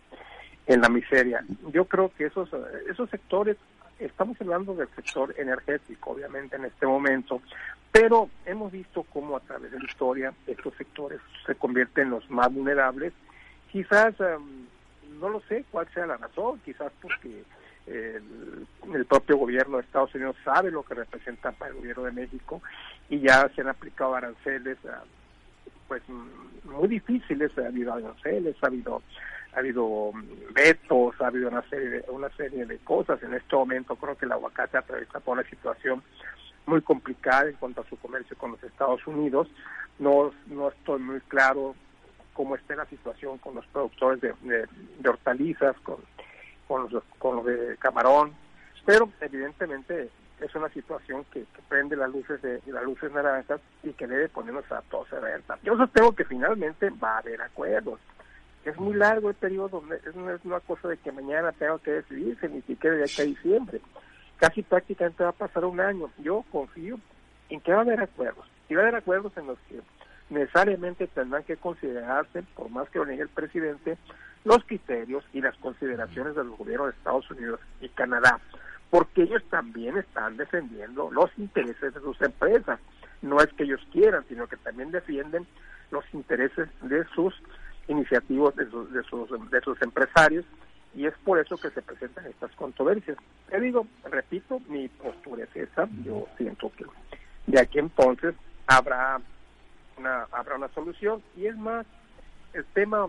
en 0.65 0.81
la 0.81 0.89
miseria. 0.89 1.43
Yo 1.71 1.85
creo 1.85 2.11
que 2.17 2.25
esos, 2.25 2.49
esos 2.89 3.09
sectores, 3.09 3.57
estamos 3.99 4.39
hablando 4.41 4.73
del 4.73 4.87
sector 4.95 5.33
energético, 5.37 6.11
obviamente, 6.11 6.55
en 6.55 6.65
este 6.65 6.85
momento, 6.85 7.41
pero 7.91 8.29
hemos 8.45 8.71
visto 8.71 9.03
cómo 9.03 9.37
a 9.37 9.39
través 9.41 9.71
de 9.71 9.79
la 9.79 9.85
historia 9.85 10.33
estos 10.45 10.73
sectores 10.75 11.19
se 11.45 11.55
convierten 11.55 12.05
en 12.05 12.11
los 12.11 12.29
más 12.29 12.53
vulnerables 12.53 13.13
Quizás, 13.71 14.19
em, 14.19 14.65
no 15.19 15.29
lo 15.29 15.41
sé 15.41 15.65
cuál 15.71 15.87
sea 15.93 16.05
la 16.05 16.17
razón, 16.17 16.59
quizás 16.63 16.91
porque 17.01 17.43
el, 17.85 19.05
propio 19.05 19.37
gobierno 19.37 19.77
de 19.77 19.83
Estados 19.83 20.13
Unidos 20.15 20.35
sabe 20.43 20.71
lo 20.71 20.83
que 20.83 20.93
representa 20.93 21.51
para 21.51 21.71
el 21.71 21.77
gobierno 21.77 22.03
de 22.03 22.11
México 22.11 22.61
y 23.09 23.19
ya 23.19 23.49
se 23.55 23.61
han 23.61 23.69
aplicado 23.69 24.15
aranceles 24.15 24.77
pues 25.87 26.01
muy 26.09 26.87
difíciles, 26.87 27.51
ha 27.57 27.67
habido 27.67 27.93
aranceles, 27.93 28.55
ha 28.61 28.67
habido 28.67 29.01
ha 29.53 29.59
habido 29.59 30.11
vetos, 30.53 31.19
ha 31.19 31.27
habido 31.27 31.49
una 31.49 31.67
serie 31.69 31.89
de, 31.89 32.05
una 32.09 32.29
serie 32.35 32.65
de 32.65 32.77
cosas. 32.79 33.21
En 33.23 33.33
este 33.33 33.55
momento 33.55 33.95
creo 33.95 34.15
que 34.15 34.25
el 34.25 34.31
aguacate 34.31 34.77
atraviesa 34.77 35.19
por 35.19 35.37
una 35.39 35.49
situación 35.49 36.03
muy 36.67 36.81
complicada 36.81 37.49
en 37.49 37.55
cuanto 37.55 37.81
a 37.81 37.89
su 37.89 37.97
comercio 37.97 38.37
con 38.37 38.51
los 38.51 38.63
Estados 38.63 39.05
Unidos. 39.07 39.47
No, 39.97 40.31
no 40.47 40.69
estoy 40.69 40.99
muy 40.99 41.21
claro 41.21 41.75
cómo 42.33 42.55
está 42.55 42.75
la 42.75 42.85
situación 42.85 43.39
con 43.39 43.55
los 43.55 43.65
productores 43.67 44.21
de, 44.21 44.33
de 44.99 45.09
hortalizas, 45.09 45.75
con 45.79 45.97
con 46.67 46.91
los, 46.91 47.03
con 47.17 47.43
de 47.45 47.77
camarón, 47.77 48.33
pero 48.85 49.09
evidentemente 49.21 50.09
es 50.41 50.53
una 50.55 50.69
situación 50.69 51.25
que, 51.31 51.45
prende 51.67 51.95
las 51.95 52.09
luces 52.09 52.41
de 52.41 52.61
las 52.67 52.83
luces 52.83 53.11
naranjas 53.11 53.59
y 53.83 53.91
que 53.93 54.07
debe 54.07 54.29
ponernos 54.29 54.69
a 54.71 54.81
todos 54.83 55.11
alerta. 55.13 55.57
Yo 55.63 55.75
sostengo 55.75 56.13
que 56.13 56.25
finalmente 56.25 56.89
va 56.91 57.15
a 57.15 57.17
haber 57.19 57.41
acuerdos. 57.41 57.99
Es 58.63 58.77
muy 58.77 58.95
largo 58.95 59.29
el 59.29 59.35
periodo, 59.35 59.81
no 60.15 60.31
es 60.31 60.45
una 60.45 60.59
cosa 60.59 60.89
de 60.89 60.97
que 60.97 61.11
mañana 61.11 61.51
tengo 61.53 61.79
que 61.79 61.91
decidirse, 61.91 62.49
ni 62.49 62.61
siquiera 62.61 62.97
de 62.97 63.03
aquí 63.03 63.21
a 63.21 63.25
diciembre. 63.25 63.81
Casi 64.37 64.61
prácticamente 64.61 65.23
va 65.23 65.29
a 65.29 65.33
pasar 65.33 65.65
un 65.65 65.79
año. 65.79 66.09
Yo 66.19 66.43
confío 66.51 66.99
en 67.49 67.61
que 67.61 67.71
va 67.71 67.79
a 67.79 67.81
haber 67.81 68.01
acuerdos. 68.01 68.45
Y 68.69 68.75
va 68.75 68.81
a 68.81 68.83
haber 68.83 68.95
acuerdos 68.95 69.35
en 69.37 69.47
los 69.47 69.57
que 69.69 69.81
necesariamente 70.29 71.07
tendrán 71.07 71.43
que 71.43 71.57
considerarse, 71.57 72.43
por 72.55 72.69
más 72.69 72.89
que 72.89 72.99
lo 72.99 73.05
niegue 73.05 73.23
el 73.23 73.29
presidente, 73.29 73.97
los 74.43 74.63
criterios 74.65 75.23
y 75.33 75.41
las 75.41 75.55
consideraciones 75.57 76.35
del 76.35 76.49
gobierno 76.49 76.85
de 76.85 76.91
Estados 76.91 77.29
Unidos 77.31 77.59
y 77.81 77.89
Canadá, 77.89 78.39
porque 78.89 79.23
ellos 79.23 79.43
también 79.49 79.97
están 79.97 80.37
defendiendo 80.37 81.09
los 81.11 81.29
intereses 81.37 81.93
de 81.93 81.99
sus 81.99 82.21
empresas. 82.21 82.79
No 83.21 83.39
es 83.39 83.47
que 83.53 83.63
ellos 83.63 83.81
quieran, 83.91 84.23
sino 84.29 84.47
que 84.47 84.57
también 84.57 84.91
defienden 84.91 85.45
los 85.91 86.05
intereses 86.13 86.69
de 86.81 87.03
sus 87.15 87.33
iniciativos, 87.87 88.55
de 88.55 88.69
sus, 88.69 88.91
de 88.91 89.03
sus, 89.03 89.29
de 89.49 89.61
sus 89.61 89.81
empresarios, 89.81 90.45
y 90.95 91.05
es 91.05 91.13
por 91.23 91.39
eso 91.39 91.57
que 91.57 91.69
se 91.69 91.81
presentan 91.81 92.25
estas 92.25 92.51
controversias. 92.53 93.17
Te 93.49 93.59
digo, 93.59 93.87
repito, 94.05 94.59
mi 94.67 94.87
postura 94.87 95.43
es 95.43 95.55
esa, 95.55 95.87
yo 96.03 96.27
siento 96.37 96.71
que 96.75 96.85
de 97.45 97.59
aquí 97.59 97.79
entonces 97.79 98.35
habrá 98.67 99.21
una, 99.97 100.27
habrá 100.31 100.55
una 100.55 100.67
solución, 100.69 101.21
y 101.35 101.47
es 101.47 101.57
más, 101.57 101.85
el 102.53 102.65
tema 102.65 103.07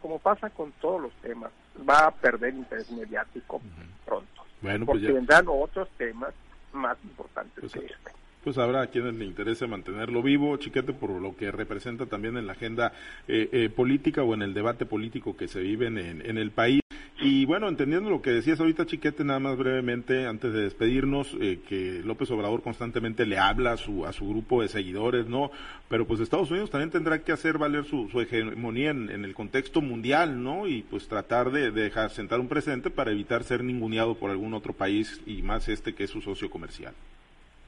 como 0.00 0.18
pasa 0.18 0.50
con 0.50 0.72
todos 0.80 1.02
los 1.02 1.12
temas, 1.16 1.52
va 1.88 2.06
a 2.06 2.10
perder 2.10 2.54
interés 2.54 2.90
mediático 2.90 3.60
pronto. 4.04 4.39
Bueno, 4.62 4.86
pues 4.86 5.00
porque 5.00 5.12
vendrán 5.12 5.46
otros 5.48 5.88
temas 5.96 6.32
más 6.72 6.96
importantes 7.02 7.60
pues, 7.60 7.72
que 7.72 7.78
este. 7.80 8.12
Pues 8.44 8.56
habrá 8.56 8.82
a 8.82 8.86
quienes 8.86 9.14
le 9.16 9.26
interese 9.26 9.66
mantenerlo 9.66 10.22
vivo, 10.22 10.56
chiquete, 10.56 10.94
por 10.94 11.10
lo 11.10 11.36
que 11.36 11.50
representa 11.50 12.06
también 12.06 12.38
en 12.38 12.46
la 12.46 12.52
agenda 12.52 12.92
eh, 13.28 13.48
eh, 13.52 13.68
política 13.68 14.22
o 14.22 14.32
en 14.32 14.42
el 14.42 14.54
debate 14.54 14.86
político 14.86 15.36
que 15.36 15.46
se 15.46 15.60
vive 15.60 15.88
en, 15.88 15.98
en 15.98 16.38
el 16.38 16.50
país. 16.50 16.80
Y 17.22 17.44
bueno, 17.44 17.68
entendiendo 17.68 18.08
lo 18.08 18.22
que 18.22 18.30
decías 18.30 18.60
ahorita, 18.60 18.86
Chiquete, 18.86 19.24
nada 19.24 19.40
más 19.40 19.58
brevemente, 19.58 20.26
antes 20.26 20.54
de 20.54 20.62
despedirnos, 20.62 21.36
eh, 21.38 21.60
que 21.68 22.00
López 22.02 22.30
Obrador 22.30 22.62
constantemente 22.62 23.26
le 23.26 23.36
habla 23.36 23.72
a 23.72 23.76
su, 23.76 24.06
a 24.06 24.12
su 24.14 24.26
grupo 24.26 24.62
de 24.62 24.68
seguidores, 24.68 25.26
¿no? 25.26 25.50
Pero 25.90 26.06
pues 26.06 26.20
Estados 26.20 26.50
Unidos 26.50 26.70
también 26.70 26.90
tendrá 26.90 27.22
que 27.22 27.32
hacer 27.32 27.58
valer 27.58 27.84
su, 27.84 28.08
su 28.08 28.22
hegemonía 28.22 28.90
en, 28.90 29.10
el 29.10 29.34
contexto 29.34 29.82
mundial, 29.82 30.42
¿no? 30.42 30.66
Y 30.66 30.80
pues 30.80 31.08
tratar 31.08 31.52
de, 31.52 31.70
dejar 31.70 32.10
sentar 32.10 32.40
un 32.40 32.48
precedente 32.48 32.88
para 32.88 33.10
evitar 33.10 33.44
ser 33.44 33.62
ninguneado 33.62 34.14
por 34.14 34.30
algún 34.30 34.54
otro 34.54 34.72
país 34.72 35.20
y 35.26 35.42
más 35.42 35.68
este 35.68 35.94
que 35.94 36.04
es 36.04 36.10
su 36.10 36.22
socio 36.22 36.48
comercial. 36.48 36.94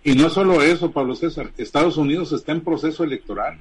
Y 0.03 0.15
no 0.15 0.31
solo 0.31 0.63
eso, 0.63 0.93
Pablo 0.93 1.15
César, 1.15 1.51
Estados 1.59 1.99
Unidos 1.99 2.33
está 2.33 2.53
en 2.53 2.63
proceso 2.63 3.05
electoral. 3.05 3.59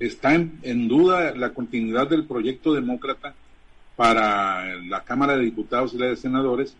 Está 0.00 0.34
en, 0.34 0.58
en 0.62 0.88
duda 0.88 1.34
la 1.34 1.50
continuidad 1.50 2.08
del 2.08 2.24
proyecto 2.24 2.72
demócrata 2.72 3.34
para 3.98 4.76
la 4.76 5.02
Cámara 5.02 5.36
de 5.36 5.42
Diputados 5.42 5.92
y 5.92 5.98
la 5.98 6.06
de 6.06 6.14
Senadores, 6.14 6.76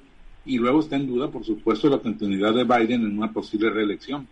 y 0.46 0.56
luego 0.56 0.78
está 0.78 0.94
en 0.94 1.08
duda, 1.08 1.28
por 1.28 1.44
supuesto, 1.44 1.90
la 1.90 1.98
continuidad 1.98 2.54
de 2.54 2.62
Biden 2.62 3.02
en 3.02 3.18
una 3.18 3.32
posible 3.32 3.70
reelección. 3.70 4.28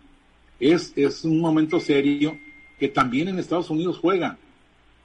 Es, 0.57 0.93
es 0.95 1.25
un 1.25 1.41
momento 1.41 1.81
serio 1.81 2.37
que 2.79 2.87
también 2.87 3.27
en 3.27 3.39
Estados 3.39 3.69
Unidos 3.69 3.97
juega. 3.97 4.37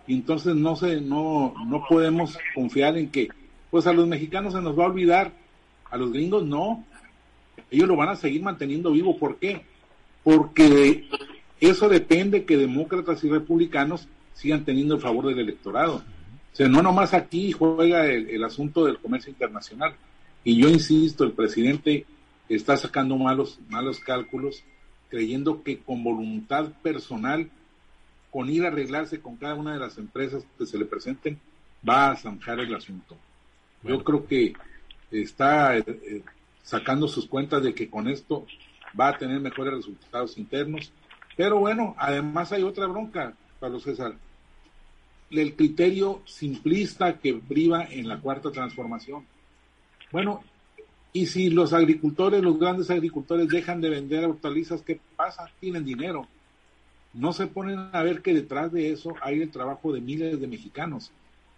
Y 0.07 0.15
entonces 0.15 0.55
no, 0.55 0.77
se, 0.77 1.01
no, 1.01 1.55
no 1.67 1.85
podemos 1.89 2.39
confiar 2.55 2.97
en 2.97 3.11
que, 3.11 3.31
pues 3.69 3.89
a 3.89 3.93
los 3.93 4.07
mexicanos 4.07 4.53
se 4.53 4.63
nos 4.63 4.79
va 4.79 4.85
a 4.85 4.89
olvidar, 4.89 5.33
a 5.91 5.97
los 5.97 6.13
gringos 6.13 6.47
no. 6.47 6.85
Ellos 7.69 7.89
lo 7.89 7.97
van 7.97 8.11
a 8.11 8.17
seguir 8.17 8.43
manteniendo 8.43 8.93
vivo. 8.93 9.19
¿Por 9.19 9.39
qué? 9.39 9.63
Porque 10.23 11.09
eso 11.61 11.89
depende 11.89 12.45
que 12.45 12.57
demócratas 12.57 13.25
y 13.25 13.29
republicanos 13.29 14.07
sigan 14.35 14.65
teniendo 14.65 14.95
el 14.95 15.01
favor 15.01 15.27
del 15.27 15.41
electorado. 15.41 16.05
O 16.53 16.57
sea, 16.57 16.69
no 16.69 16.83
nomás 16.83 17.15
aquí 17.15 17.53
juega 17.53 18.07
el, 18.07 18.45
asunto 18.45 18.85
del 18.85 18.99
comercio 18.99 19.31
internacional. 19.31 19.95
Y 20.45 20.61
yo 20.61 20.69
insisto, 20.69 21.25
el 21.25 21.33
presidente 21.33 22.05
está 22.49 22.77
sacando 22.77 23.17
malos, 23.17 23.59
malos 23.71 24.01
cálculos, 24.01 24.63
creyendo 25.09 25.63
que 25.63 25.79
con 25.79 26.05
voluntad 26.05 26.69
personal, 26.83 27.49
con 28.31 28.51
ir 28.51 28.65
a 28.65 28.69
arreglarse 28.69 29.21
con 29.21 29.37
cada 29.37 29.55
una 29.55 29.73
de 29.73 29.81
las 29.81 29.97
empresas 29.97 30.45
que 30.59 30.67
se 30.67 30.77
le 30.77 30.85
presenten, 30.85 31.41
va 31.89 32.11
a 32.11 32.17
zanjar 32.17 32.61
el 32.61 32.75
asunto. 32.75 33.17
Yo 33.83 34.05
creo 34.05 34.27
que 34.27 34.53
está 35.11 35.79
eh, 35.79 35.85
eh, 35.87 36.23
sacando 36.63 37.09
sus 37.09 37.27
cuentas 37.27 37.63
de 37.63 37.75
que 37.75 37.89
con 37.89 38.09
esto 38.09 38.47
va 38.99 39.09
a 39.09 39.19
tener 39.19 39.41
mejores 39.41 39.75
resultados 39.75 40.37
internos. 40.37 40.93
Pero 41.35 41.59
bueno, 41.59 41.95
además 41.99 42.53
hay 42.53 42.63
otra 42.63 42.87
bronca, 42.87 43.33
Pablo 43.59 43.81
César 43.81 44.15
el 45.41 45.55
criterio 45.55 46.23
simplista 46.27 47.19
que 47.19 47.35
priva 47.35 47.85
en 47.85 48.09
la 48.09 48.21
cuarta 48.21 48.51
transformación. 48.51 49.25
Bueno, 50.11 50.43
y 51.13 51.27
si 51.27 51.51
los 51.51 51.73
agricultores, 51.73 52.43
los 52.43 52.59
grandes 52.59 52.91
agricultores 52.91 53.49
dejan 53.49 53.81
de 53.81 53.91
vender 53.91 54.25
hortalizas, 54.25 54.83
¿qué 54.83 55.01
pasa? 55.17 55.51
Tienen 55.61 55.85
dinero. 55.85 56.27
No 57.15 57.33
se 57.33 57.47
ponen 57.47 57.91
a 57.93 58.03
ver 58.03 58.23
que 58.23 58.33
detrás 58.33 58.73
de 58.73 58.91
eso 58.93 59.15
hay 59.21 59.43
el 59.43 59.51
trabajo 59.51 59.93
de 59.93 60.01
miles 60.01 60.41
de 60.41 60.47
mexicanos, 60.47 61.11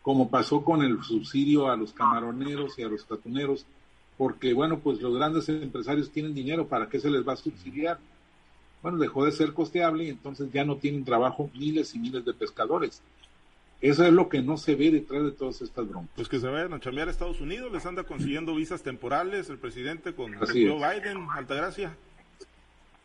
como 0.03 0.29
pasó 0.29 0.65
con 0.65 0.83
el 0.83 1.03
subsidio 1.03 1.71
a 1.71 1.77
los 1.77 1.93
camaroneros 1.93 2.79
y 2.79 2.83
a 2.83 2.89
los 2.89 3.07
tatuneros, 3.07 3.65
porque 4.19 4.53
bueno, 4.53 4.81
pues 4.81 5.01
los 5.01 5.15
grandes 5.15 5.49
empresarios 5.49 6.11
tienen 6.11 6.35
dinero, 6.35 6.67
¿para 6.67 6.89
qué 6.89 6.99
se 6.99 7.11
les 7.11 7.27
va 7.27 7.35
a 7.35 7.37
subsidiar? 7.37 7.99
Bueno, 8.83 8.99
dejó 8.99 9.25
de 9.25 9.33
ser 9.33 9.53
costeable 9.53 10.05
y 10.05 10.09
entonces 10.11 10.51
ya 10.53 10.65
no 10.65 10.77
tienen 10.77 11.05
trabajo 11.05 11.49
miles 11.55 11.95
y 11.95 11.99
miles 12.01 12.25
de 12.25 12.35
pescadores. 12.35 13.01
Eso 13.81 14.07
es 14.07 14.13
lo 14.13 14.29
que 14.29 14.41
no 14.41 14.57
se 14.57 14.75
ve 14.75 14.91
detrás 14.91 15.23
de 15.25 15.33
todas 15.33 15.61
estas 15.61 15.87
broncas. 15.89 16.13
Pues 16.17 16.29
que 16.29 16.41
se 16.41 16.49
vayan 16.49 16.73
a 16.73 16.81
chambear 16.81 17.09
a 17.09 17.11
Estados 17.11 17.41
Unidos, 17.41 17.71
les 17.73 17.85
anda 17.85 18.05
consiguiendo 18.05 18.55
visas 18.55 18.83
temporales 18.83 19.51
el 19.51 19.59
presidente 19.59 20.15
con 20.15 20.33
Joe 20.35 20.47
Biden, 20.55 21.27
Altagracia. 21.35 21.95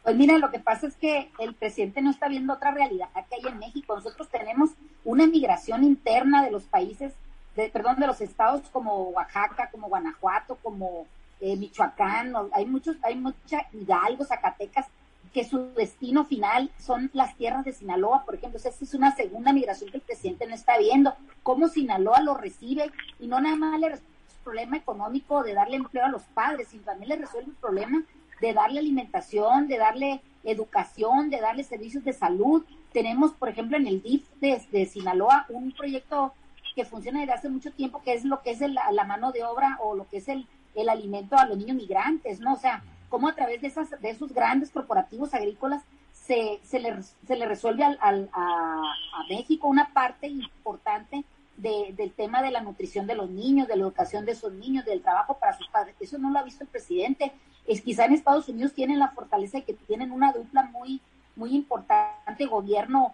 Pues 0.04 0.16
mira, 0.16 0.38
lo 0.38 0.50
que 0.50 0.60
pasa 0.60 0.88
es 0.88 0.96
que 0.96 1.30
el 1.40 1.54
presidente 1.54 2.02
no 2.02 2.10
está 2.10 2.30
viendo 2.30 2.54
otra 2.54 2.72
realidad 2.72 3.10
que 3.14 3.36
hay 3.36 3.52
en 3.52 3.60
México. 3.60 3.96
Nosotros 3.96 4.30
tenemos 4.30 4.72
una 5.04 5.28
migración 5.28 5.84
interna 5.84 6.44
de 6.44 6.52
los 6.52 6.64
países, 6.64 7.14
de, 7.56 7.70
perdón, 7.70 8.00
de 8.00 8.08
los 8.08 8.22
estados 8.22 8.62
como 8.72 9.10
Oaxaca, 9.10 9.70
como 9.72 9.90
Guanajuato, 9.90 10.58
como 10.64 11.08
eh, 11.42 11.56
Michoacán, 11.56 12.34
hay 12.54 12.66
muchos, 12.66 12.98
hay 13.02 13.16
mucha 13.16 13.68
Hidalgo, 13.72 14.26
Zacatecas, 14.26 14.88
que 15.34 15.44
su 15.44 15.74
destino 15.74 16.26
final 16.26 16.72
son 16.80 17.10
las 17.14 17.36
tierras 17.36 17.66
de 17.66 17.74
Sinaloa, 17.74 18.26
por 18.26 18.36
ejemplo. 18.36 18.58
esa 18.58 18.70
es 18.70 18.94
una 18.94 19.16
segunda 19.16 19.54
migración 19.54 19.92
que 19.92 19.98
el 19.98 20.04
presidente 20.04 20.48
no 20.48 20.56
está 20.56 20.78
viendo. 20.78 21.14
Cómo 21.44 21.68
Sinaloa 21.68 22.22
lo 22.22 22.36
recibe 22.36 22.92
y 23.20 23.28
no 23.28 23.40
nada 23.40 23.56
más 23.56 23.80
le 23.80 23.90
resuelve 23.90 24.16
el 24.30 24.44
problema 24.44 24.78
económico 24.78 25.44
de 25.44 25.54
darle 25.54 25.78
empleo 25.78 26.06
a 26.06 26.10
los 26.10 26.24
padres, 26.24 26.70
sino 26.70 26.84
también 26.84 27.10
le 27.10 27.16
resuelve 27.18 27.52
el 27.52 27.58
problema 27.58 28.04
de 28.42 28.54
darle 28.54 28.80
alimentación, 28.80 29.68
de 29.68 29.78
darle 29.78 30.22
educación, 30.44 31.30
de 31.30 31.42
darle 31.42 31.64
servicios 31.64 32.04
de 32.04 32.14
salud. 32.14 32.64
Tenemos, 32.92 33.34
por 33.34 33.50
ejemplo, 33.50 33.78
en 33.78 33.86
el 33.86 34.02
DIF 34.02 34.28
de, 34.40 34.86
Sinaloa 34.86 35.46
un 35.50 35.72
proyecto 35.74 36.34
que 36.76 36.86
funciona 36.86 37.20
desde 37.20 37.34
hace 37.34 37.50
mucho 37.50 37.72
tiempo, 37.72 38.02
que 38.02 38.14
es 38.14 38.26
lo 38.26 38.42
que 38.42 38.52
es 38.52 38.62
la 38.62 39.04
mano 39.04 39.32
de 39.32 39.44
obra 39.44 39.78
o 39.82 39.96
lo 39.96 40.08
que 40.08 40.18
es 40.18 40.30
el, 40.30 40.48
el 40.76 40.90
alimento 40.90 41.38
a 41.38 41.46
los 41.46 41.58
niños 41.58 41.76
migrantes, 41.76 42.40
¿no? 42.40 42.54
O 42.54 42.58
sea, 42.58 42.82
cómo 43.10 43.28
a 43.28 43.36
través 43.36 43.62
de, 43.62 43.68
esas, 43.68 43.90
de 43.90 44.10
esos 44.10 44.34
grandes 44.34 44.72
corporativos 44.72 45.34
agrícolas 45.34 45.84
se, 46.14 46.60
se, 46.64 46.80
le, 46.80 47.02
se 47.02 47.36
le 47.36 47.46
resuelve 47.46 47.84
al, 47.84 48.30
a, 48.34 48.94
México 49.28 49.68
una 49.68 49.94
parte 49.94 50.28
importante 50.28 51.24
del 51.58 52.14
tema 52.14 52.42
de 52.42 52.52
la 52.52 52.62
nutrición 52.62 53.06
de 53.06 53.16
los 53.16 53.30
niños, 53.30 53.68
de 53.68 53.76
la 53.76 53.84
educación 53.84 54.26
de 54.26 54.32
esos 54.32 54.54
niños, 54.54 54.86
del 54.86 55.02
trabajo 55.02 55.38
para 55.38 55.58
sus 55.58 55.68
padres. 55.68 55.94
Eso 56.00 56.18
no 56.18 56.32
lo 56.32 56.40
ha 56.40 56.44
visto 56.44 56.64
el 56.64 56.70
presidente. 56.70 57.34
Es 57.68 57.82
quizá 57.82 58.06
en 58.06 58.14
Estados 58.14 58.48
Unidos 58.48 58.74
tienen 58.74 58.98
la 58.98 59.10
fortaleza 59.10 59.58
de 59.58 59.66
que 59.66 59.74
tienen 59.74 60.12
una 60.12 60.32
dupla 60.32 60.64
muy, 60.64 61.02
muy 61.36 61.54
importante, 61.54 62.46
gobierno, 62.46 63.14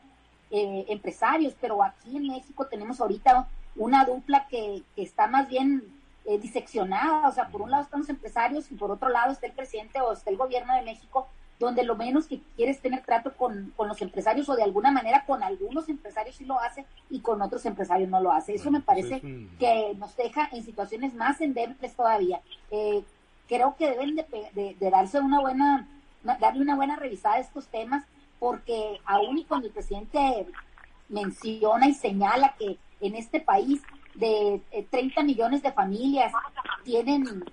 eh, 0.51 0.85
empresarios, 0.89 1.55
pero 1.59 1.81
aquí 1.81 2.15
en 2.15 2.27
México 2.27 2.67
tenemos 2.67 3.01
ahorita 3.01 3.47
una 3.75 4.05
dupla 4.05 4.45
que, 4.47 4.83
que 4.95 5.01
está 5.01 5.27
más 5.27 5.49
bien 5.49 5.83
eh, 6.25 6.39
diseccionada, 6.39 7.27
o 7.27 7.31
sea, 7.31 7.49
por 7.49 7.61
un 7.61 7.71
lado 7.71 7.83
están 7.83 7.99
los 7.99 8.09
empresarios 8.09 8.71
y 8.71 8.75
por 8.75 8.91
otro 8.91 9.09
lado 9.09 9.31
está 9.31 9.45
el 9.45 9.53
presidente 9.53 10.01
o 10.01 10.11
está 10.11 10.29
el 10.29 10.37
gobierno 10.37 10.73
de 10.73 10.81
México, 10.81 11.27
donde 11.59 11.83
lo 11.83 11.95
menos 11.95 12.27
que 12.27 12.41
quiere 12.55 12.71
es 12.71 12.81
tener 12.81 13.03
trato 13.03 13.33
con, 13.33 13.71
con 13.75 13.87
los 13.87 14.01
empresarios 14.01 14.49
o 14.49 14.55
de 14.55 14.63
alguna 14.63 14.91
manera 14.91 15.23
con 15.25 15.43
algunos 15.43 15.87
empresarios 15.87 16.35
sí 16.35 16.45
lo 16.45 16.59
hace 16.59 16.85
y 17.09 17.19
con 17.19 17.41
otros 17.41 17.65
empresarios 17.65 18.09
no 18.09 18.21
lo 18.21 18.31
hace. 18.31 18.55
Eso 18.55 18.71
me 18.71 18.81
parece 18.81 19.21
que 19.59 19.93
nos 19.97 20.15
deja 20.17 20.49
en 20.51 20.65
situaciones 20.65 21.13
más 21.13 21.39
endebles 21.39 21.95
todavía. 21.95 22.41
Eh, 22.71 23.03
creo 23.47 23.75
que 23.77 23.89
deben 23.91 24.15
de, 24.15 24.75
de, 24.79 24.89
darse 24.89 25.19
una 25.19 25.39
buena, 25.39 25.87
darle 26.23 26.61
una 26.61 26.75
buena 26.75 26.95
revisada 26.95 27.35
a 27.35 27.39
estos 27.39 27.67
temas, 27.67 28.03
porque 28.39 28.99
aún 29.05 29.37
y 29.37 29.45
cuando 29.45 29.67
el 29.67 29.73
presidente 29.73 30.47
menciona 31.07 31.87
y 31.87 31.93
señala 31.93 32.55
que 32.57 32.77
en 32.99 33.15
este 33.15 33.39
país 33.39 33.81
de 34.15 34.61
30 34.89 35.21
eh, 35.21 35.23
millones 35.23 35.61
de 35.61 35.71
familias 35.71 36.31
tienen 36.83 37.43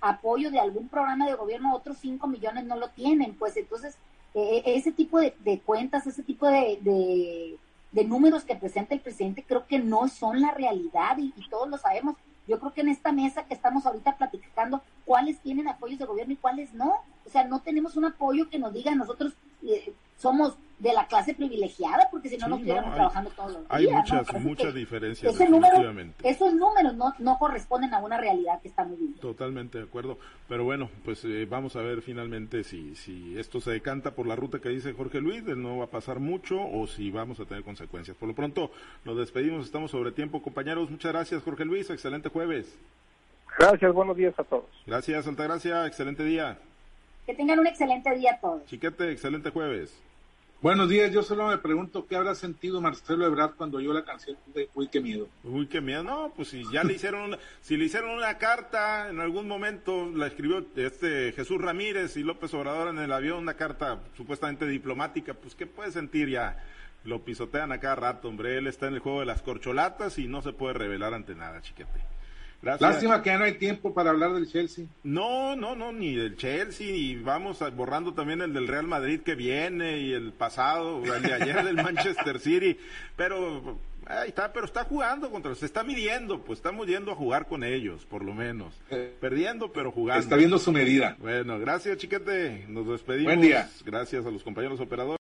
apoyo 0.00 0.50
de 0.50 0.58
algún 0.58 0.88
programa 0.88 1.26
de 1.26 1.34
gobierno, 1.34 1.74
otros 1.74 1.98
5 1.98 2.26
millones 2.26 2.64
no 2.64 2.76
lo 2.76 2.88
tienen. 2.88 3.34
Pues 3.34 3.56
entonces, 3.56 3.96
eh, 4.34 4.62
ese 4.64 4.92
tipo 4.92 5.18
de, 5.20 5.60
cuentas, 5.64 6.06
ese 6.06 6.22
tipo 6.22 6.46
de, 6.46 7.58
de, 7.92 8.04
números 8.04 8.44
que 8.44 8.56
presenta 8.56 8.94
el 8.94 9.00
presidente, 9.00 9.44
creo 9.46 9.66
que 9.66 9.78
no 9.78 10.08
son 10.08 10.40
la 10.40 10.52
realidad 10.52 11.18
y, 11.18 11.32
todos 11.48 11.68
lo 11.68 11.78
sabemos. 11.78 12.16
Yo 12.48 12.58
creo 12.58 12.72
que 12.72 12.80
en 12.80 12.88
esta 12.88 13.12
mesa 13.12 13.44
que 13.44 13.54
estamos 13.54 13.86
ahorita 13.86 14.16
platicando, 14.16 14.82
cuáles 15.04 15.38
tienen 15.40 15.68
apoyos 15.68 15.98
de 15.98 16.06
gobierno 16.06 16.32
y 16.32 16.36
cuáles 16.36 16.72
no. 16.72 16.94
O 17.26 17.30
sea, 17.30 17.44
no 17.44 17.60
tenemos 17.60 17.96
un 17.96 18.06
apoyo 18.06 18.48
que 18.48 18.58
nos 18.58 18.72
diga 18.72 18.94
nosotros 18.94 19.34
eh, 19.62 19.92
somos 20.18 20.56
de 20.80 20.94
la 20.94 21.06
clase 21.06 21.34
privilegiada, 21.34 22.08
porque 22.10 22.30
si 22.30 22.38
no, 22.38 22.48
no 22.48 22.56
estuviéramos 22.56 22.94
trabajando 22.94 23.30
todos 23.30 23.52
los 23.52 23.60
días. 23.60 23.70
Hay 23.70 23.86
muchas, 23.86 24.40
muchas 24.40 24.74
diferencias. 24.74 25.34
Ese 25.34 25.48
número, 25.48 25.76
esos 26.22 26.54
números 26.54 26.94
no, 26.94 27.14
no 27.18 27.38
corresponden 27.38 27.92
a 27.92 27.98
una 28.00 28.16
realidad 28.18 28.60
que 28.62 28.68
está 28.68 28.84
muy 28.84 28.96
bien. 28.96 29.14
Totalmente 29.14 29.78
de 29.78 29.84
acuerdo. 29.84 30.18
Pero 30.48 30.64
bueno, 30.64 30.90
pues 31.04 31.22
eh, 31.24 31.46
vamos 31.48 31.76
a 31.76 31.82
ver 31.82 32.00
finalmente 32.00 32.64
si, 32.64 32.96
si 32.96 33.38
esto 33.38 33.60
se 33.60 33.72
decanta 33.72 34.12
por 34.12 34.26
la 34.26 34.36
ruta 34.36 34.58
que 34.58 34.70
dice 34.70 34.94
Jorge 34.94 35.20
Luis, 35.20 35.44
no 35.44 35.78
va 35.78 35.84
a 35.84 35.90
pasar 35.90 36.18
mucho 36.18 36.58
o 36.60 36.86
si 36.86 37.10
vamos 37.10 37.38
a 37.40 37.44
tener 37.44 37.62
consecuencias. 37.62 38.16
Por 38.16 38.28
lo 38.28 38.34
pronto, 38.34 38.70
nos 39.04 39.18
despedimos, 39.18 39.66
estamos 39.66 39.90
sobre 39.90 40.12
tiempo, 40.12 40.42
compañeros. 40.42 40.90
Muchas 40.90 41.12
gracias, 41.12 41.42
Jorge 41.42 41.66
Luis. 41.66 41.90
Excelente 41.90 42.30
jueves. 42.30 42.74
Gracias, 43.58 43.92
buenos 43.92 44.16
días 44.16 44.32
a 44.38 44.44
todos. 44.44 44.64
Gracias, 44.86 45.26
Altagracia. 45.26 45.86
Excelente 45.86 46.24
día. 46.24 46.58
Que 47.26 47.34
tengan 47.34 47.58
un 47.58 47.66
excelente 47.66 48.16
día 48.16 48.32
a 48.32 48.40
todos. 48.40 48.64
Chiquete, 48.64 49.12
excelente 49.12 49.50
jueves. 49.50 49.94
Buenos 50.62 50.90
días, 50.90 51.10
yo 51.10 51.22
solo 51.22 51.48
me 51.48 51.56
pregunto 51.56 52.06
qué 52.06 52.16
habrá 52.16 52.34
sentido 52.34 52.82
Marcelo 52.82 53.24
Ebrard 53.24 53.54
cuando 53.54 53.78
oyó 53.78 53.94
la 53.94 54.04
canción 54.04 54.36
de 54.54 54.68
Uy, 54.74 54.88
qué 54.88 55.00
miedo. 55.00 55.26
Uy, 55.42 55.66
qué 55.66 55.80
miedo, 55.80 56.02
no, 56.02 56.34
pues 56.36 56.48
si 56.48 56.64
ya 56.70 56.84
le 56.84 56.92
hicieron 56.92 57.22
una, 57.22 57.38
si 57.62 57.78
le 57.78 57.86
hicieron 57.86 58.10
una 58.10 58.36
carta 58.36 59.08
en 59.08 59.20
algún 59.20 59.48
momento, 59.48 60.10
la 60.14 60.26
escribió 60.26 60.62
este 60.76 61.32
Jesús 61.32 61.62
Ramírez 61.62 62.14
y 62.18 62.22
López 62.22 62.52
Obrador 62.52 62.88
en 62.88 62.98
el 62.98 63.10
avión, 63.10 63.38
una 63.38 63.54
carta 63.54 64.00
supuestamente 64.18 64.66
diplomática, 64.66 65.32
pues 65.32 65.54
qué 65.54 65.66
puede 65.66 65.92
sentir 65.92 66.28
ya, 66.28 66.62
lo 67.04 67.24
pisotean 67.24 67.72
a 67.72 67.80
cada 67.80 67.94
rato, 67.94 68.28
hombre, 68.28 68.58
él 68.58 68.66
está 68.66 68.86
en 68.86 68.92
el 68.92 69.00
juego 69.00 69.20
de 69.20 69.26
las 69.26 69.40
corcholatas 69.40 70.18
y 70.18 70.28
no 70.28 70.42
se 70.42 70.52
puede 70.52 70.74
revelar 70.74 71.14
ante 71.14 71.34
nada, 71.34 71.62
chiquete. 71.62 72.19
Lástima 72.62 73.22
que 73.22 73.30
ya 73.30 73.38
no 73.38 73.44
hay 73.44 73.54
tiempo 73.54 73.94
para 73.94 74.10
hablar 74.10 74.34
del 74.34 74.46
Chelsea. 74.46 74.86
No, 75.02 75.56
no, 75.56 75.74
no, 75.74 75.92
ni 75.92 76.14
del 76.14 76.36
Chelsea, 76.36 76.86
y 76.94 77.16
vamos 77.16 77.58
borrando 77.74 78.12
también 78.12 78.42
el 78.42 78.52
del 78.52 78.68
Real 78.68 78.86
Madrid 78.86 79.20
que 79.20 79.34
viene 79.34 79.98
y 79.98 80.12
el 80.12 80.32
pasado, 80.32 81.02
el 81.02 81.22
de 81.22 81.32
ayer 81.32 81.64
del 81.64 81.76
Manchester 81.82 82.38
City, 82.38 82.76
pero 83.16 83.78
ahí 84.06 84.28
está, 84.28 84.52
pero 84.52 84.66
está 84.66 84.84
jugando 84.84 85.30
contra, 85.30 85.54
se 85.54 85.66
está 85.66 85.82
midiendo, 85.82 86.42
pues 86.42 86.58
estamos 86.58 86.86
yendo 86.86 87.12
a 87.12 87.14
jugar 87.14 87.46
con 87.46 87.64
ellos, 87.64 88.04
por 88.06 88.24
lo 88.24 88.34
menos. 88.34 88.74
Eh, 88.90 89.14
Perdiendo, 89.20 89.72
pero 89.72 89.90
jugando. 89.90 90.22
Está 90.22 90.36
viendo 90.36 90.58
su 90.58 90.72
medida. 90.72 91.16
Bueno, 91.18 91.58
gracias, 91.58 91.96
chiquete, 91.96 92.66
nos 92.68 92.86
despedimos. 92.86 93.36
Buen 93.36 93.40
día. 93.40 93.70
Gracias 93.84 94.26
a 94.26 94.30
los 94.30 94.42
compañeros 94.42 94.80
operadores. 94.80 95.18